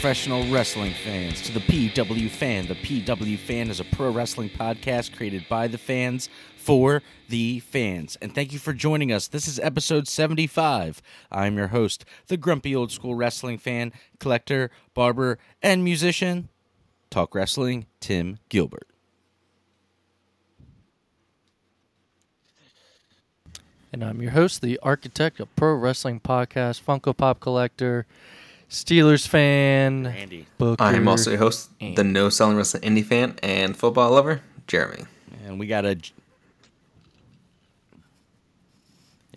[0.00, 2.68] Professional wrestling fans, to the PW Fan.
[2.68, 8.16] The PW Fan is a pro wrestling podcast created by the fans for the fans.
[8.22, 9.26] And thank you for joining us.
[9.26, 11.02] This is episode 75.
[11.32, 16.48] I'm your host, the grumpy old school wrestling fan, collector, barber, and musician,
[17.10, 18.86] Talk Wrestling, Tim Gilbert.
[23.92, 28.06] And I'm your host, the architect of Pro Wrestling Podcast, Funko Pop Collector,
[28.70, 30.46] Steelers fan, Randy.
[30.58, 30.82] Booker.
[30.82, 35.04] I am also your host, the no selling wrestling indie fan and football lover, Jeremy.
[35.46, 35.96] And we got a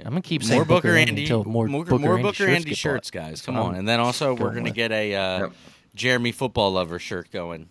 [0.03, 2.35] I'm gonna keep saying more Booker, Andy Andy, until more, more, Booker, more Andy Booker
[2.35, 3.41] shirts Andy get shirts, guys.
[3.41, 4.73] Come So on, and then also we're going gonna with.
[4.73, 5.51] get a uh, Yep.
[5.95, 7.69] Jeremy football lover shirt going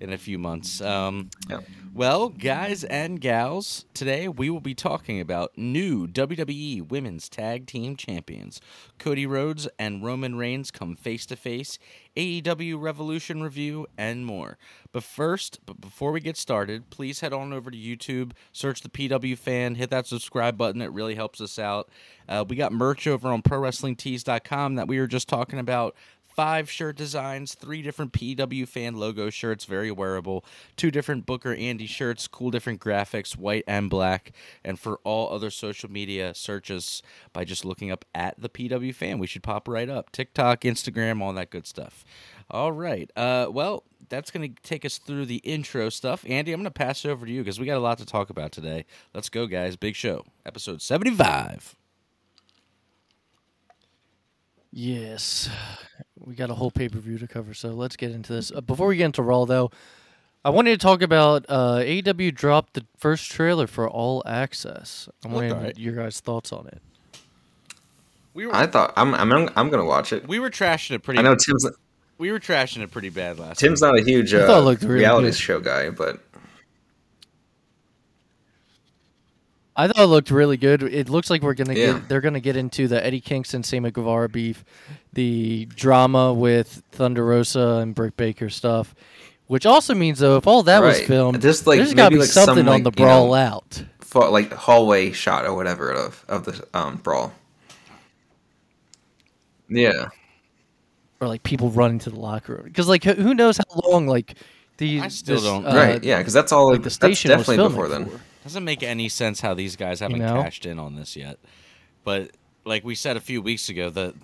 [0.00, 0.80] in a few months.
[0.80, 1.64] Um, Yep.
[1.92, 7.96] Well, guys and gals, today we will be talking about new WWE Women's Tag Team
[7.96, 8.60] Champions.
[9.00, 11.80] Cody Rhodes and Roman Reigns come face to face,
[12.16, 14.56] AEW Revolution review, and more.
[14.92, 18.88] But first, but before we get started, please head on over to YouTube, search the
[18.88, 20.82] PW fan, hit that subscribe button.
[20.82, 21.88] It really helps us out.
[22.28, 25.96] Uh, we got merch over on ProWrestlingTees.com that we were just talking about
[26.40, 30.42] five shirt designs, three different PW fan logo shirts, very wearable,
[30.74, 34.32] two different Booker Andy shirts, cool different graphics, white and black.
[34.64, 37.02] And for all other social media, searches,
[37.34, 39.18] by just looking up at the PW fan.
[39.18, 40.12] We should pop right up.
[40.12, 42.06] TikTok, Instagram, all that good stuff.
[42.50, 43.10] All right.
[43.14, 46.24] Uh, well, that's going to take us through the intro stuff.
[46.26, 48.06] Andy, I'm going to pass it over to you because we got a lot to
[48.06, 48.86] talk about today.
[49.12, 49.76] Let's go, guys.
[49.76, 51.76] Big show, episode 75.
[54.72, 55.50] Yes,
[56.30, 58.52] we got a whole pay per view to cover, so let's get into this.
[58.54, 59.72] Uh, before we get into Raw, though,
[60.44, 65.08] I wanted to talk about uh, AEW dropped the first trailer for All Access.
[65.24, 65.78] I Looked wanted alright.
[65.78, 66.80] your guys' thoughts on it.
[68.32, 70.28] We were, I thought I'm I'm I'm gonna watch it.
[70.28, 71.66] we were trashing it pretty I know Tim's
[72.16, 73.90] We were trashing it pretty bad last Tim's week.
[73.90, 75.34] not a huge I thought it uh, really reality good.
[75.34, 76.20] show guy, but
[79.84, 80.82] I thought it looked really good.
[80.82, 81.92] It looks like we're gonna Yeah.
[81.94, 84.64] get they're gonna get into the Eddie Kingston, Sammy Guevara beef,
[85.12, 88.94] the drama with Thunder Rosa and Britt Baker stuff.
[89.46, 92.28] Which also means though, if all that was filmed, Just, like, there's gotta be like,
[92.28, 93.82] some, something on like, the you know, brawl out.
[94.00, 97.32] fa- like hallway shot or whatever of of the um brawl.
[99.68, 100.08] Yeah,
[101.20, 104.06] or like people running to the locker room because like who- who knows how long
[104.08, 104.34] like
[104.78, 106.02] these I still this, don't- uh, right.
[106.02, 106.70] Yeah, because that's all.
[106.70, 108.06] like the that's station was definitely filming before then.
[108.06, 108.20] for.
[108.44, 110.42] Doesn't make any sense how these guys haven't know?
[110.42, 111.38] cashed in on this yet.
[112.04, 112.30] But
[112.64, 114.14] like we said a few weeks ago, the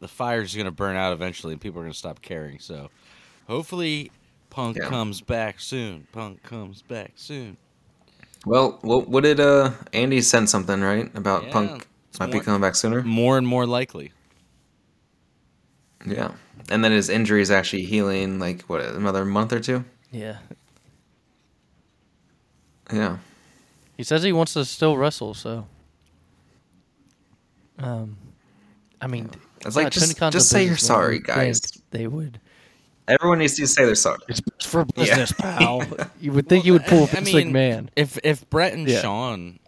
[0.00, 2.58] the fire's going to burn out eventually, and people are going to stop caring.
[2.58, 2.88] So
[3.46, 4.10] hopefully,
[4.50, 4.88] Punk Yeah.
[4.88, 6.06] comes back soon.
[6.12, 7.56] Punk comes back soon.
[8.46, 12.40] Well, what, what did uh Andy send something right about Yeah, Punk it's might more-
[12.40, 13.02] be coming back sooner?
[13.02, 14.12] More and more likely.
[16.06, 16.32] Yeah,
[16.70, 18.38] and then his injury is actually healing.
[18.38, 19.84] Like what another month or two?
[20.12, 20.38] yeah
[22.92, 23.18] Yeah.
[23.96, 25.66] He says he wants to still wrestle so
[27.78, 28.16] um
[29.00, 29.30] i mean
[29.64, 31.60] It's like, just- just say you're sorry, guys.
[31.90, 32.40] they would
[33.08, 34.18] Everyone needs to say they're sorry.
[34.28, 35.04] it's for Yeah.
[35.04, 35.84] business pal
[36.20, 39.00] you would think you would pull I Vince mean, McMahon If if Brett and Yeah.
[39.00, 39.58] Sean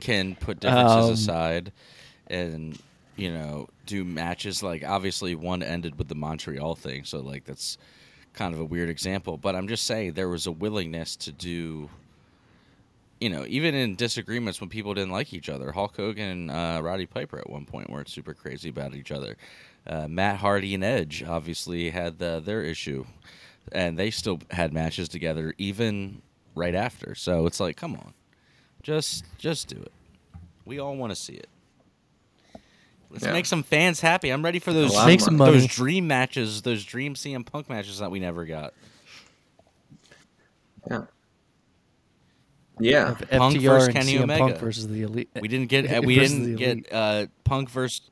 [0.00, 1.72] can put differences Um, aside
[2.28, 2.78] and
[3.16, 7.78] you know do matches like obviously one ended with the Montreal thing, so like that's
[8.32, 9.36] kind of a weird example.
[9.38, 11.90] But I'm just saying there was a willingness to do.
[13.24, 16.80] You know, even in disagreements when people didn't like each other, Hulk Hogan and uh,
[16.82, 19.38] Roddy Piper at one point weren't super crazy about each other.
[19.86, 23.06] Uh, Matt Hardy and Edge obviously had the, their issue,
[23.72, 26.20] and they still had matches together even
[26.54, 27.14] right after.
[27.14, 28.12] So it's like, come on,
[28.82, 29.92] just just do it.
[30.66, 31.48] We all want to see it.
[33.08, 33.32] Let's Yeah.
[33.32, 34.28] make some fans happy.
[34.28, 35.52] I'm ready for those Make some money.
[35.52, 38.74] those dream matches, those dream CM Punk matches that we never got.
[40.90, 41.04] Yeah.
[42.80, 43.12] Yeah.
[43.12, 44.38] Of Punk FTR versus and Kenny CM Omega.
[44.44, 48.02] Punk versus the elite We didn't get uh, we didn't get uh, Punk versus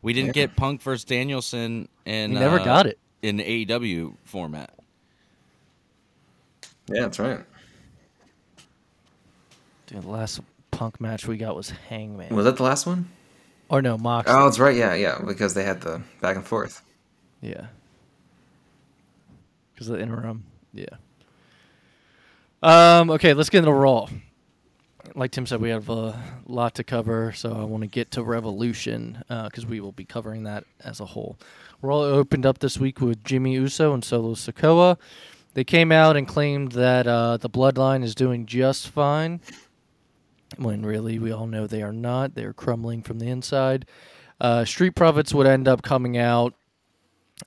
[0.00, 0.46] we didn't Yeah.
[0.46, 4.70] get Punk versus Danielson and never uh, got it in the AEW format.
[6.88, 7.40] Yeah, that's right.
[9.86, 10.40] Dude, the last
[10.70, 13.08] punk match we got was hangman Was that the last one?
[13.68, 14.76] or no mox Oh, that's right.
[14.76, 15.18] Yeah, yeah.
[15.26, 16.82] Because they had the back and forth.
[17.40, 17.66] Yeah.
[19.74, 20.44] Because of the interim.
[20.74, 20.86] Yeah.
[22.62, 23.10] Um.
[23.10, 24.08] Okay, let's get into Raw.
[25.14, 28.22] Like Tim said, we have a lot to cover, so I want to get to
[28.22, 31.36] Revolution because we will be covering that as a whole.
[31.82, 34.96] Raw opened up this week with Jimmy Uso and Solo Sikoa.
[35.54, 39.40] They came out and claimed that uh, the Bloodline is doing just fine,
[40.56, 42.34] when really we all know they are not.
[42.34, 43.84] They're crumbling from the inside.
[44.40, 46.54] Uh, Street Profits would end up coming out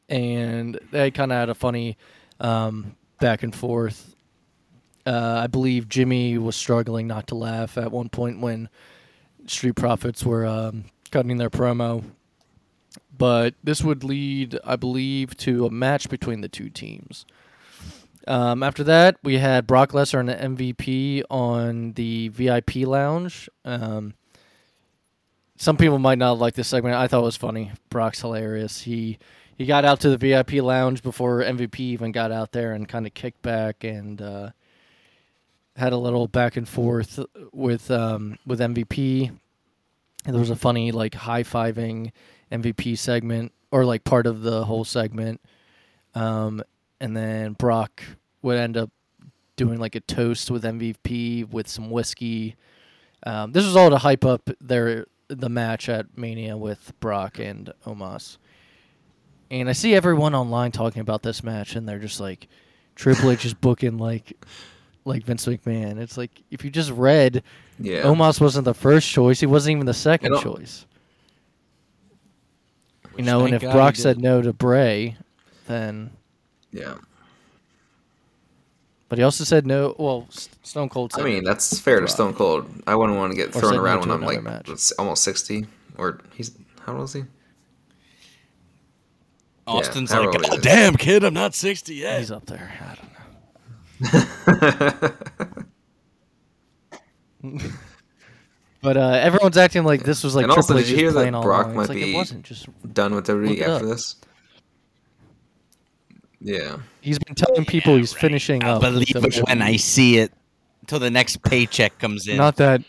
[0.08, 1.98] and they kind of had a funny
[2.40, 4.15] um, back and forth.
[5.06, 8.69] Uh, I believe Jimmy was struggling not to laugh at one point when
[9.46, 12.04] Street Profits were um, cutting their promo.
[13.18, 17.25] But this would lead, I believe, to a match between the two teams.
[18.28, 23.50] Um, after that, we had Brock Lesnar and the MVP on the VIP lounge.
[23.63, 24.16] Um,
[25.57, 26.96] some people might not like this segment.
[26.96, 27.72] I thought it was funny.
[27.90, 28.81] Brock's hilarious.
[28.81, 29.19] He
[29.57, 33.07] he got out to the VIP lounge before MVP even got out there and kind
[33.07, 34.50] of kicked back and uh,
[35.75, 37.19] had a little back and forth
[37.51, 39.30] with um, with MVP.
[40.25, 42.12] And there was a funny like high fiving
[42.51, 45.42] MVP segment or like part of the whole segment.
[46.13, 46.63] Um,
[47.00, 48.01] and then Brock
[48.42, 48.89] would end up
[49.56, 52.56] doing like a toast with MVP with some whiskey.
[53.25, 57.71] Um, this was all to hype up their the match at Mania with Brock and
[57.86, 58.38] Omos.
[59.51, 62.48] And I see everyone online talking about this match, and they're just like,
[62.95, 64.33] Triple H is booking like,
[65.06, 65.98] like Vince McMahon.
[66.00, 67.44] It's like if you just read,
[67.80, 68.04] Yeah.
[68.04, 70.86] Omos wasn't the first choice; he wasn't even the second don't- choice.
[73.18, 75.16] You know, and if God Brock said no to Bray,
[75.68, 76.12] then
[76.74, 76.96] Yeah.
[79.07, 79.96] but he also said no.
[79.98, 80.28] Well,
[80.63, 82.69] Stone Cold said I mean, that's fair to Stone Cold.
[82.86, 84.69] I wouldn't want to get thrown said no around when I'm like match.
[85.00, 85.66] almost 60.
[85.98, 86.52] Or he's,
[86.86, 87.24] how old is he?
[89.66, 92.19] Austin's how like, old oh, damn, kid, I'm not 60 yet.
[92.19, 92.74] he's up there.
[92.81, 93.15] I don't know.
[98.81, 101.12] But uh, everyone's acting like this was like And also, Triple did H you hear
[101.12, 101.75] that playing all Brock along.
[101.77, 102.45] might like be- it wasn't.
[102.45, 103.92] Just Done with WWE Look it after up.
[103.92, 104.15] this?
[106.39, 106.77] Yeah.
[107.01, 108.81] he's been telling people he's finishing I up.
[108.81, 110.31] believe it when I see it
[110.81, 112.38] until the next paycheck comes in.
[112.38, 112.83] Not that.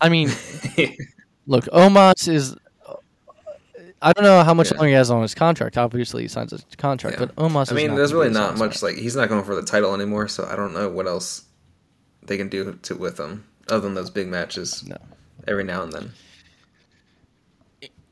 [0.00, 0.28] I mean,
[1.46, 2.56] look, Omos is.
[4.02, 4.78] I don't know how much Yeah.
[4.78, 5.78] longer he has on his contract.
[5.78, 7.26] Obviously, he signs a contract, Yeah.
[7.26, 7.56] but Omos.
[7.56, 9.94] I is mean, not there's really not much like he's not going for the title
[9.94, 11.42] anymore, so I don't know what else
[12.24, 14.96] they can do to with him other than those big matches No.
[15.46, 16.12] every now and then.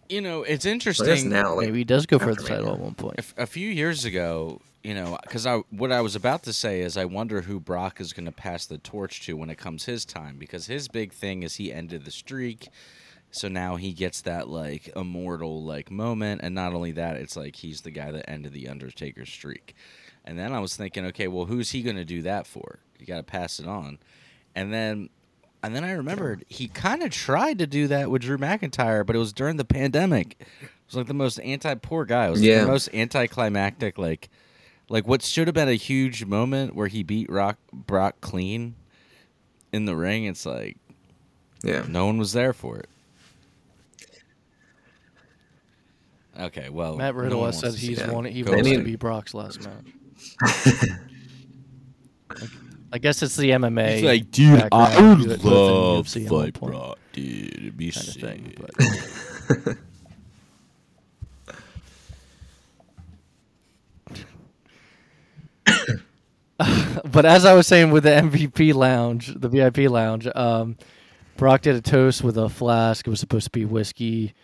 [0.08, 1.28] You know, it's interesting.
[1.28, 2.72] now, like, Maybe he does go for the title Mania.
[2.75, 3.14] at one point.
[3.19, 6.81] If- a few years ago, you know, because I what I was about to say
[6.81, 9.84] is I wonder who Brock is going to pass the torch to when it comes
[9.84, 12.69] his time because his big thing is he ended the streak,
[13.31, 17.56] so now he gets that like immortal like moment, and not only that, it's like
[17.56, 19.75] he's the guy that ended the Undertaker streak,
[20.25, 22.81] and then I was thinking, okay, well, who's he going to do that for?
[22.99, 23.99] You got to pass it on,
[24.55, 25.09] and then.
[25.62, 29.15] And then I remembered he kind of tried to do that with Drew McIntyre, but
[29.15, 30.37] it was during the pandemic.
[30.62, 32.29] It was like the most anti-poor guy.
[32.29, 32.62] It was Yeah.
[32.62, 33.99] the most anticlimactic.
[33.99, 34.31] Like,
[34.88, 38.75] like what should have been a huge moment where he beat Rock Brock clean
[39.71, 40.25] in the ring.
[40.25, 40.79] It's like
[41.62, 41.85] Yeah.
[41.87, 42.88] no one was there for it.
[46.40, 48.52] Okay, well, Matt no Riddle one has said wants to he's see wanted, he Go
[48.52, 48.84] wants to ahead.
[48.84, 49.60] be Brock's last
[50.40, 50.88] match.
[52.92, 53.88] I guess it's the MMA.
[53.88, 56.72] It's like, dude, I background, would do it within love UFC at one fight point
[56.72, 57.54] Brock, dude.
[57.54, 58.22] It'd be kind of sick.
[58.22, 58.54] thing.
[58.58, 59.76] But
[67.12, 70.76] but as I was saying with the MVP lounge, the VIP lounge, um,
[71.36, 73.06] Brock did a toast with a flask.
[73.06, 74.34] It was supposed to be whiskey,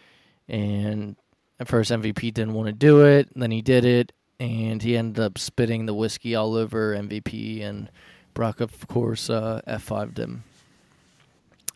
[0.49, 1.17] and
[1.59, 3.29] at first MVP didn't want to do it.
[3.35, 7.91] Then he did it, and he ended up spitting the whiskey all over MVP, and
[8.35, 10.45] Brock, of course, uh, F5'd him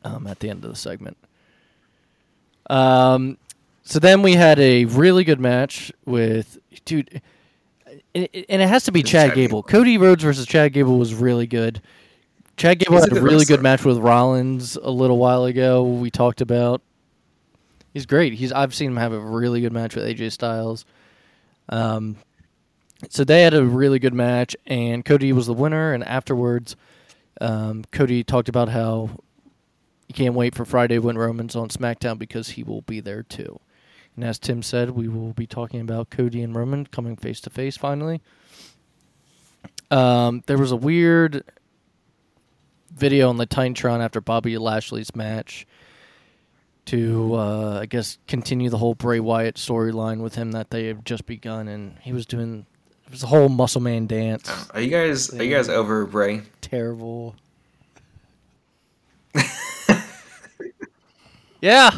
[0.05, 1.17] um, at the end of the segment.
[2.69, 3.39] Um,
[3.83, 7.21] so then we had a really good match with dude,
[8.15, 9.63] and it, has to be It's Chad Gable.
[9.63, 9.63] Gable.
[9.65, 11.81] Cody Rhodes versus Chad Gable was really good.
[12.57, 13.57] Chad Gable He's had a good really wrestler.
[13.57, 15.83] good match with Rollins a little while ago.
[15.83, 16.83] We talked about.
[17.93, 18.35] He's great.
[18.35, 20.85] He's I've seen him have a really good match with AJ Styles.
[21.69, 22.17] Um,
[23.09, 25.93] so they had a really good match, and Cody was the winner.
[25.93, 26.77] And afterwards,
[27.41, 29.11] um, Cody talked about how
[30.07, 33.59] he can't wait for Friday when Roman's on SmackDown because he will be there too.
[34.17, 37.51] And as Tim said, we will be talking about Cody and Roman coming face to
[37.51, 38.21] face finally.
[39.91, 41.45] Um, there was a weird
[42.93, 45.67] video on the Titantron after Bobby Lashley's match
[46.91, 51.05] to, uh, I guess, continue the whole Bray Wyatt storyline with him that they have
[51.05, 52.67] just begun, and he was doing
[53.07, 54.49] it was a whole muscle man dance.
[54.73, 56.43] Are you guys are you guys over Bray?
[56.61, 57.35] Terrible.
[61.61, 61.91] yeah,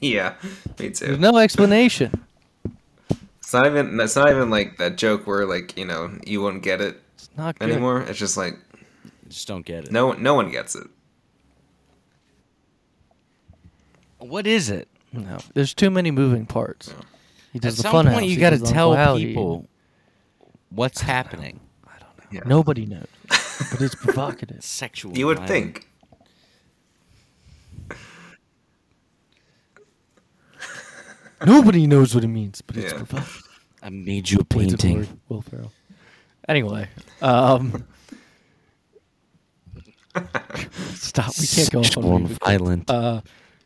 [0.00, 0.34] yeah,
[0.78, 1.06] me too.
[1.06, 2.10] there's no explanation.
[3.38, 6.62] It's not even it's not even like that joke where like, you know, you won't
[6.62, 7.70] get it It's not good.
[7.70, 8.00] anymore.
[8.02, 8.58] It's just like
[9.28, 9.92] Just don't get it.
[9.92, 10.86] no no one gets it.
[14.22, 14.88] What is it?
[15.12, 16.94] No, there's too many moving parts.
[17.52, 18.24] He At does the some fun point, house.
[18.24, 19.26] you He got to does the tell Uncle Howdy.
[19.26, 19.68] people
[20.70, 21.60] what's happening.
[22.30, 22.40] Yeah.
[22.46, 24.64] Nobody knows, but it's provocative.
[24.64, 25.18] Sexual.
[25.18, 25.50] You would violence.
[25.50, 25.88] think.
[31.46, 32.98] Nobody knows what it means, but it's Yeah.
[32.98, 33.48] provocative.
[33.82, 34.98] I made you a Pointed painting.
[34.98, 35.72] word, Will Ferrell.
[36.48, 36.88] Anyway,
[37.20, 37.84] um,
[40.94, 41.32] stop.
[41.38, 42.44] We can't go off on Sexual and music.
[42.44, 42.90] violent.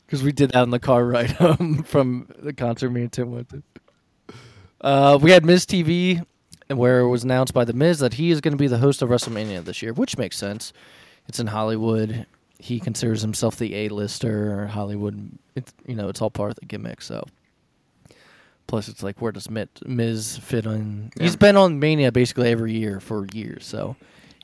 [0.07, 3.33] Because we did that in the car ride home from the concert me and Tim
[3.33, 3.63] went to.
[4.81, 6.25] Uh, we had Miz TV,
[6.69, 9.03] where it was announced by the Miz that he is going to be the host
[9.03, 10.73] of WrestleMania this year, which makes sense.
[11.29, 12.27] It's in Hollywood.
[12.59, 14.67] He considers himself the A-lister.
[14.69, 17.03] Hollywood, it's you know, it's all part of the gimmick.
[17.03, 17.25] So,
[18.67, 21.11] plus, it's like where does Miz, fit on?
[21.19, 23.97] He's been on Mania basically every year for years, so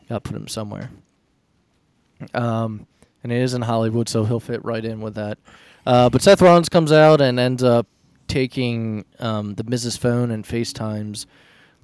[0.09, 0.91] got to put him somewhere.
[2.35, 2.87] Um,
[3.23, 5.39] and it is in Hollywood, so he'll fit right in with that.
[5.87, 7.87] Uh, but Seth Rollins comes out and ends up
[8.29, 11.27] taking um, the Miz's phone and FaceTimes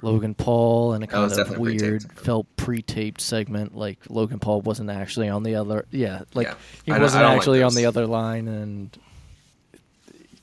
[0.00, 2.20] Logan Paul in a kind of weird, pre-taped.
[2.20, 3.76] felt pre-taped segment.
[3.76, 5.84] Like Logan Paul wasn't actually on the other.
[5.90, 6.54] Yeah, like Yeah.
[6.86, 8.96] he I wasn't don't like actually on the other line, and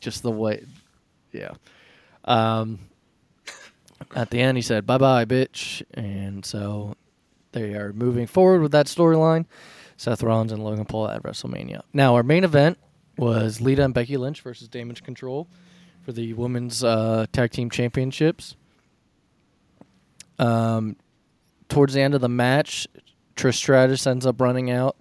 [0.02, 0.64] just the way,
[1.32, 1.52] yeah.
[2.26, 2.80] Um,
[4.16, 6.96] at the end, he said, "Bye bye, bitch," and so
[7.54, 9.46] they are moving forward with that storyline.
[9.98, 11.82] Seth Rollins and Logan Paul at WrestleMania.
[11.94, 12.78] Now, our main event
[13.18, 15.48] was Lita and Becky Lynch versus Damage Control
[16.04, 18.56] for the women's uh, tag team championships.
[20.38, 20.98] Um,
[21.70, 22.88] towards the end of the match,
[23.36, 24.98] Trish Stratus ends up running out,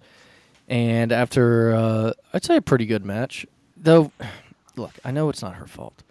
[0.67, 3.45] and after uh, I'd say a pretty good match,
[3.77, 4.11] though.
[4.77, 6.03] Look, I know it's not her fault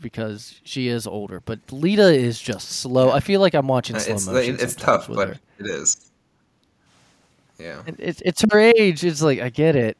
[0.00, 3.10] because she is older, but Lita is just slow.
[3.10, 4.54] I feel like I'm watching Uh, slow It's motion.
[4.54, 5.34] it's sometimes tough, but her.
[5.58, 6.10] it is.
[7.62, 7.82] Yeah.
[7.86, 9.04] And It's it's her age.
[9.04, 9.96] It's like I get it,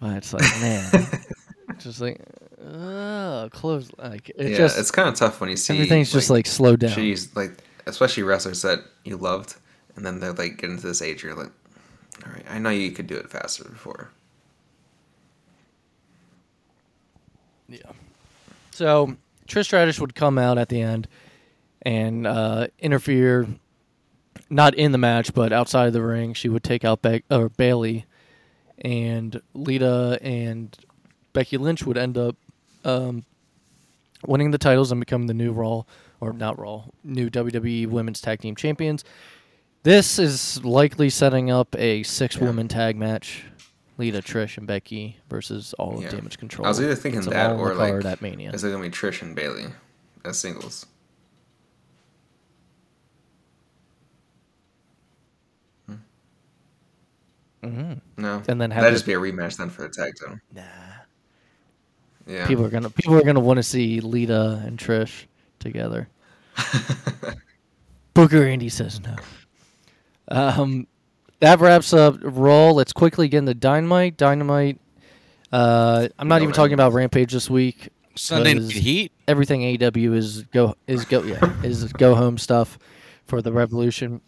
[0.00, 1.06] but it's like man,
[1.78, 2.20] just like
[2.64, 3.90] uh, close.
[3.98, 6.80] Like it yeah, just it's kind of tough when you see everything's just like slowed
[6.80, 6.92] down.
[6.92, 7.52] she's like,
[7.86, 9.56] especially wrestlers that you loved,
[9.96, 11.52] and then they're like getting to this age, you're like,
[12.24, 14.10] all right, I know you could do it faster before.
[17.68, 17.80] Yeah.
[18.70, 19.16] So
[19.48, 21.08] Trish Stratus would come out at the end
[21.82, 23.46] and uh, interfere,
[24.48, 26.34] not in the match, but outside of the ring.
[26.34, 28.04] She would take out or Bayley,
[28.78, 30.76] and Lita and
[31.32, 32.36] Becky Lynch would end up
[32.84, 33.24] um,
[34.26, 35.82] winning the titles and becoming the new Raw,
[36.20, 39.04] or not Raw, new WWE Women's Tag Team Champions.
[39.82, 43.44] This is likely setting up a six-woman tag match.
[43.98, 46.08] Lita, Trish, and Becky versus all Yeah.
[46.08, 46.66] of Damage Control.
[46.66, 48.50] I was either thinking that or like, card at Mania.
[48.52, 49.66] is it gonna be Trish and Bayley
[50.24, 50.84] as singles?
[57.66, 58.00] Mhm.
[58.16, 60.38] No, And then have that'd just be a rematch then for the tag title.
[60.54, 60.62] Nah.
[62.26, 65.26] Yeah, People are gonna people are gonna want to see Lita and Trish
[65.60, 66.08] together.
[68.14, 69.14] Booker Andy says no.
[70.28, 70.86] Um,
[71.40, 72.70] that wraps up Raw.
[72.70, 74.16] Let's quickly get into Dynamite.
[74.16, 74.80] Dynamite.
[75.52, 77.90] Uh, I'm not No even talking about Rampage this week.
[78.16, 79.12] Sunday Night 'cause Heat.
[79.28, 82.78] Everything AEW is go is go yeah is go home stuff
[83.26, 84.20] for the Revolution.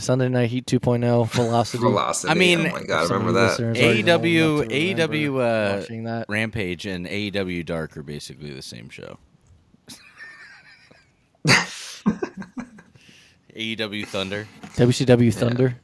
[0.00, 1.78] Sunday Night Heat 2.0 Velocity.
[1.82, 2.30] Velocity.
[2.30, 3.48] I mean, oh my god, Some of remember that?
[3.50, 4.68] listeners already know AEW enough
[5.10, 5.28] to AEW
[5.74, 6.26] uh, watching that.
[6.28, 9.18] Rampage and AEW Dark are basically the same show.
[13.56, 14.46] AEW Thunder.
[14.76, 15.76] WCW Thunder.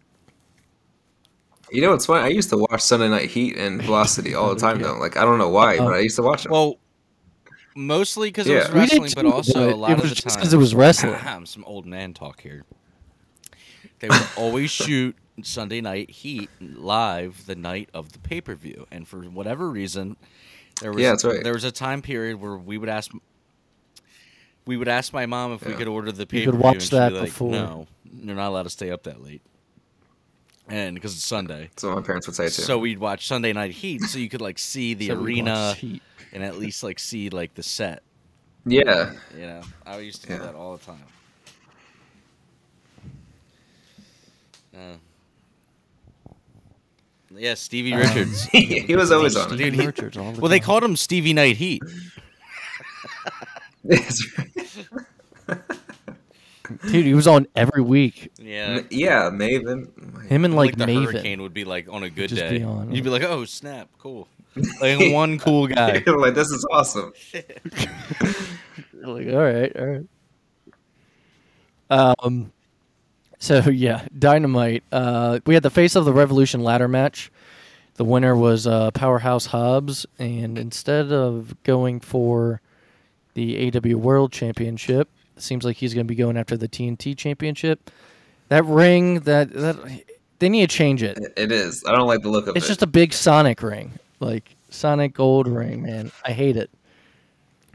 [1.72, 2.24] You know what's funny?
[2.24, 4.88] I used to watch Sunday Night Heat and Velocity all the time Yeah.
[4.88, 4.98] though.
[4.98, 5.86] Like I don't know why, Oh.
[5.86, 6.52] but I used to watch them.
[6.52, 6.78] Well,
[7.74, 8.58] mostly because it Yeah.
[8.58, 10.74] was wrestling, but also a lot it of was the just time 'cause it was
[10.74, 11.14] wrestling.
[11.46, 12.64] some old man talk here.
[14.04, 18.86] They would always shoot Sunday Night Heat live the night of the pay per view,
[18.90, 20.16] and for whatever reason,
[20.82, 21.42] there was Yeah, that's right.
[21.42, 23.10] there was a time period where we would ask.
[24.66, 26.60] We would ask my mom if we could order the pay per view.
[26.60, 27.52] watch and she'd that be like, before.
[27.52, 29.40] No, you're not allowed to stay up that late.
[30.68, 32.50] And because it's Sunday, That's what my parents would say too.
[32.62, 35.76] so we'd watch Sunday Night Heat, so you could like see the So arena
[36.32, 38.02] and at least like see like the set.
[38.66, 40.40] yeah, You know, I used to do Yeah.
[40.40, 41.04] that all the time.
[44.74, 44.96] Uh,
[47.36, 48.44] yeah, Stevie Um, Richards.
[48.52, 49.56] he was always on it.
[49.56, 51.82] Dude, he- Richards all the well, they called him Stevie Night Heat.
[53.84, 55.58] That's right.
[56.86, 58.32] Dude, he was on every week.
[58.38, 58.80] Yeah.
[58.90, 60.24] yeah, Maven.
[60.26, 61.04] Him and like, the Maven.
[61.12, 62.58] hurricane would be like on a good Just day.
[62.58, 62.90] be on.
[62.94, 64.28] You'd be like, "Oh snap, cool!"
[64.80, 66.02] Like one cool guy.
[66.06, 67.12] like this is awesome.
[67.34, 70.06] Like, all right, all right.
[71.90, 72.52] Um,
[73.64, 74.82] so yeah, Dynamite.
[74.90, 77.30] Uh, we had the face of the Revolution ladder match.
[77.96, 82.60] The winner was uh, Powerhouse Hobbs, and instead of going for
[83.34, 85.08] the AW World Championship.
[85.36, 87.90] Seems like he's going to be going after the TNT Championship.
[88.48, 89.76] That ring, that that
[90.38, 91.18] they need to change it.
[91.36, 91.82] It is.
[91.86, 92.58] I don't like the look of It's it.
[92.58, 96.12] It's just a big Sonic ring, like Sonic Gold ring, man.
[96.24, 96.70] I hate it.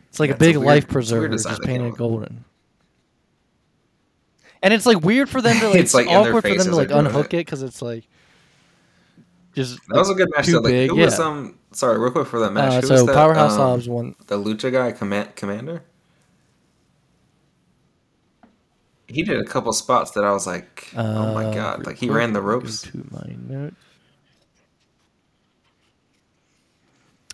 [0.08, 1.96] It's like Yeah, a it's a big weird- life it's a weird preserver just painted
[1.96, 2.46] golden.
[4.62, 5.80] And it's like weird for them to like.
[5.80, 7.38] It's, like, awkward for them to like unhook it.
[7.46, 8.06] because it's like
[9.56, 10.46] just that was a good match.
[10.46, 10.60] too Though.
[10.60, 11.26] Like, big, who was yeah.
[11.26, 11.58] um?
[11.72, 12.72] Sorry, real quick for that match.
[12.74, 14.16] Uh, who so was that, Powerhouse um, Hobbs won.
[14.28, 15.82] The Lucha guy, Command- Komander.
[19.08, 21.86] He did a couple spots that I was like, oh my Uh, god!
[21.86, 22.82] Like he ran the ropes.
[22.84, 23.76] To my notes.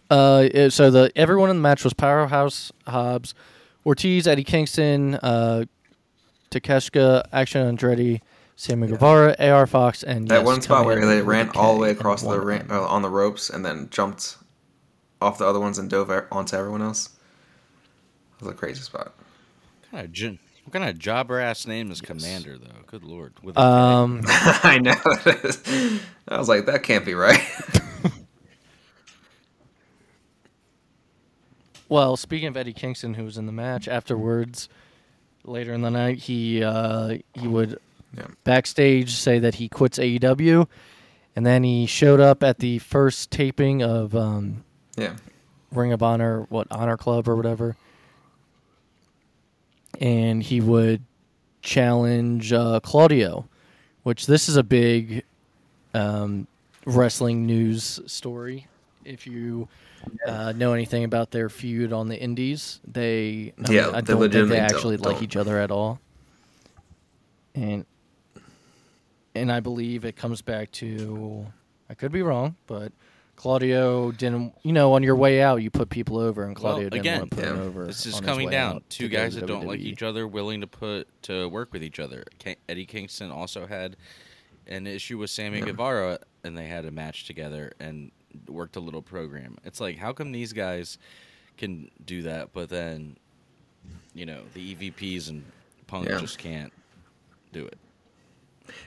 [0.10, 3.34] Uh, so the everyone in the match was Powerhouse Hobbs,
[3.86, 5.66] Ortiz, Eddie Kingston, uh,
[6.60, 8.22] Takeshita, Action Andretti,
[8.56, 11.82] Sammy Guevara, AR Fox, and That yes, one spot where they ran a all the
[11.82, 12.72] way across the one ring, M.
[12.72, 14.38] uh, on the ropes and then jumped
[15.22, 17.10] off the other ones and dove onto everyone else.
[18.40, 19.14] It was a crazy spot.
[19.82, 22.82] What kind of, gen- what kind of jobber ass name is Komander though?
[22.88, 23.34] Good lord.
[23.44, 23.58] With.
[23.58, 24.96] Um, I know.
[25.26, 26.02] it is.
[26.28, 27.40] I was like, that can't be right.
[31.88, 34.68] Well, speaking of Eddie Kingston, who was in the match afterwards,
[35.48, 37.78] later in the night, he uh, he would
[38.18, 38.28] Yeah.
[38.44, 40.68] backstage say that he quits AEW,
[41.36, 44.64] and then he showed up at the first taping of um,
[44.98, 45.16] yeah.
[45.72, 47.76] Ring of Honor, what Honor Club or whatever,
[50.00, 51.02] and he would
[51.62, 53.48] challenge uh, Claudio,
[54.04, 55.24] which this is a big
[55.94, 56.48] um,
[56.86, 58.68] wrestling news story.
[59.04, 59.68] If you
[60.28, 64.14] uh, know anything about their feud on the Indies, they I Yeah, mean, I they
[64.14, 65.24] don't think they actually don't- like don't.
[65.24, 66.00] each other at all,
[67.54, 67.86] and
[69.34, 71.46] and I believe it comes back to
[71.90, 72.92] I could be wrong, but
[73.36, 74.54] Claudio didn't.
[74.64, 77.20] You know, on your way out, you put people over, and Claudio Well, didn't again,
[77.20, 77.52] want to put yeah.
[77.62, 77.86] over.
[77.86, 78.78] This is coming down.
[78.78, 81.84] out Two guys to that don't like each other, willing to put to work with
[81.84, 82.24] each other.
[82.70, 83.98] Eddie Kingston also had
[84.68, 88.12] an issue with Sammy Guevara, and they had a match together and
[88.48, 89.58] worked a little program.
[89.64, 90.98] It's like, how come these guys
[91.58, 93.18] can do that, but then,
[94.14, 95.44] you know, the EVPs and
[95.88, 96.20] Punk Yeah.
[96.20, 96.74] just can't
[97.54, 97.78] do it.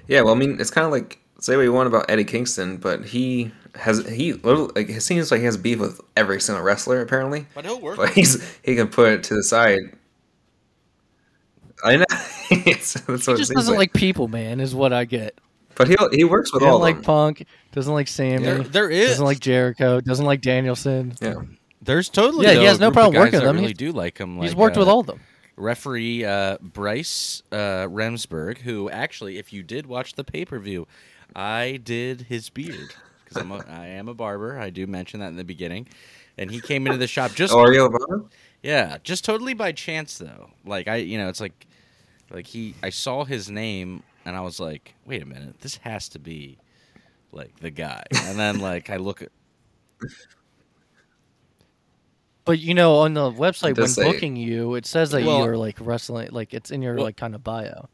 [0.06, 2.76] Yeah, well, I mean, it's kind of like say what you want about Eddie Kingston,
[2.78, 6.64] but he has he literally like it seems like he has beef with every single
[6.64, 7.46] wrestler apparently.
[7.54, 7.96] But he'll work.
[7.96, 9.78] But he's he can put it to the side.
[11.84, 12.04] I know.
[12.50, 13.78] It's- that's what He it just seems doesn't like.
[13.78, 14.58] like people, man.
[14.60, 15.38] Is what I get.
[15.78, 17.04] But he he works with He all doesn't of like them.
[17.04, 17.46] Punk.
[17.72, 18.44] Doesn't like Sammy.
[18.44, 19.10] There, there is.
[19.10, 20.00] Doesn't like Jericho.
[20.00, 21.14] Doesn't like Danielson.
[21.20, 21.34] Yeah.
[21.80, 22.46] There's totally.
[22.46, 23.54] Yeah, he has no problem working with them.
[23.56, 24.36] Really He's- do like him.
[24.40, 25.20] He's like, worked with uh, all of them.
[25.56, 30.86] referee uh, Bryce uh, Remsburg, who actually, if you did watch the pay per view,
[31.36, 34.58] I did his beard because I'm a, I am a barber.
[34.58, 35.86] I do mention that in the beginning,
[36.36, 38.28] and he came into the shop just Oh, are you LeBron?
[38.62, 40.50] yeah, just totally by chance though.
[40.66, 41.66] Like I, you know, it's like
[42.30, 46.08] like he I saw his name and I was like, wait a minute, this has
[46.10, 46.58] to be
[47.32, 48.04] like the guy.
[48.14, 49.30] And then like I look at
[52.44, 55.56] But you know, on the website when say- booking you, it says that Well- you're
[55.56, 57.88] like wrestling, like it's in your Well- like kind of bio.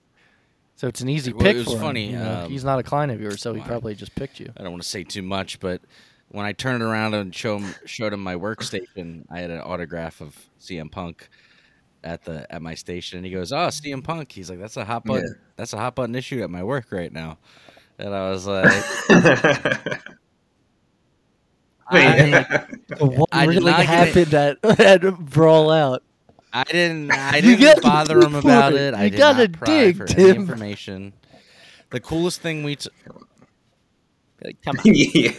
[0.77, 1.81] So it's an easy Well, pick it was for him.
[1.81, 2.45] funny, you know?
[2.45, 4.53] um, he's not a client of yours, so he probably just picked you.
[4.57, 5.81] I don't want to say too much, but
[6.31, 10.21] when I turned around and show him, showed him my workstation, I had an autograph
[10.21, 11.29] of CM Punk
[12.05, 14.85] at the at my station, and he goes, "Oh, CM Punk." He's like, "That's a
[14.85, 15.25] hot button.
[15.27, 15.43] Yeah.
[15.57, 17.39] That's a hot button issue at my work right now."
[17.99, 18.73] And I was like,
[21.91, 26.03] And, like, what I did really not get happened at, at Brawl Out?
[26.53, 27.11] I didn't.
[27.13, 28.81] I didn't gotta bother him about it.
[28.81, 28.95] it.
[28.95, 30.37] I You did gotta not pry dig, for any Tim.
[30.37, 31.13] information.
[31.91, 32.91] The coolest thing we t-
[34.43, 34.83] Like, come on.
[34.87, 35.31] yeah.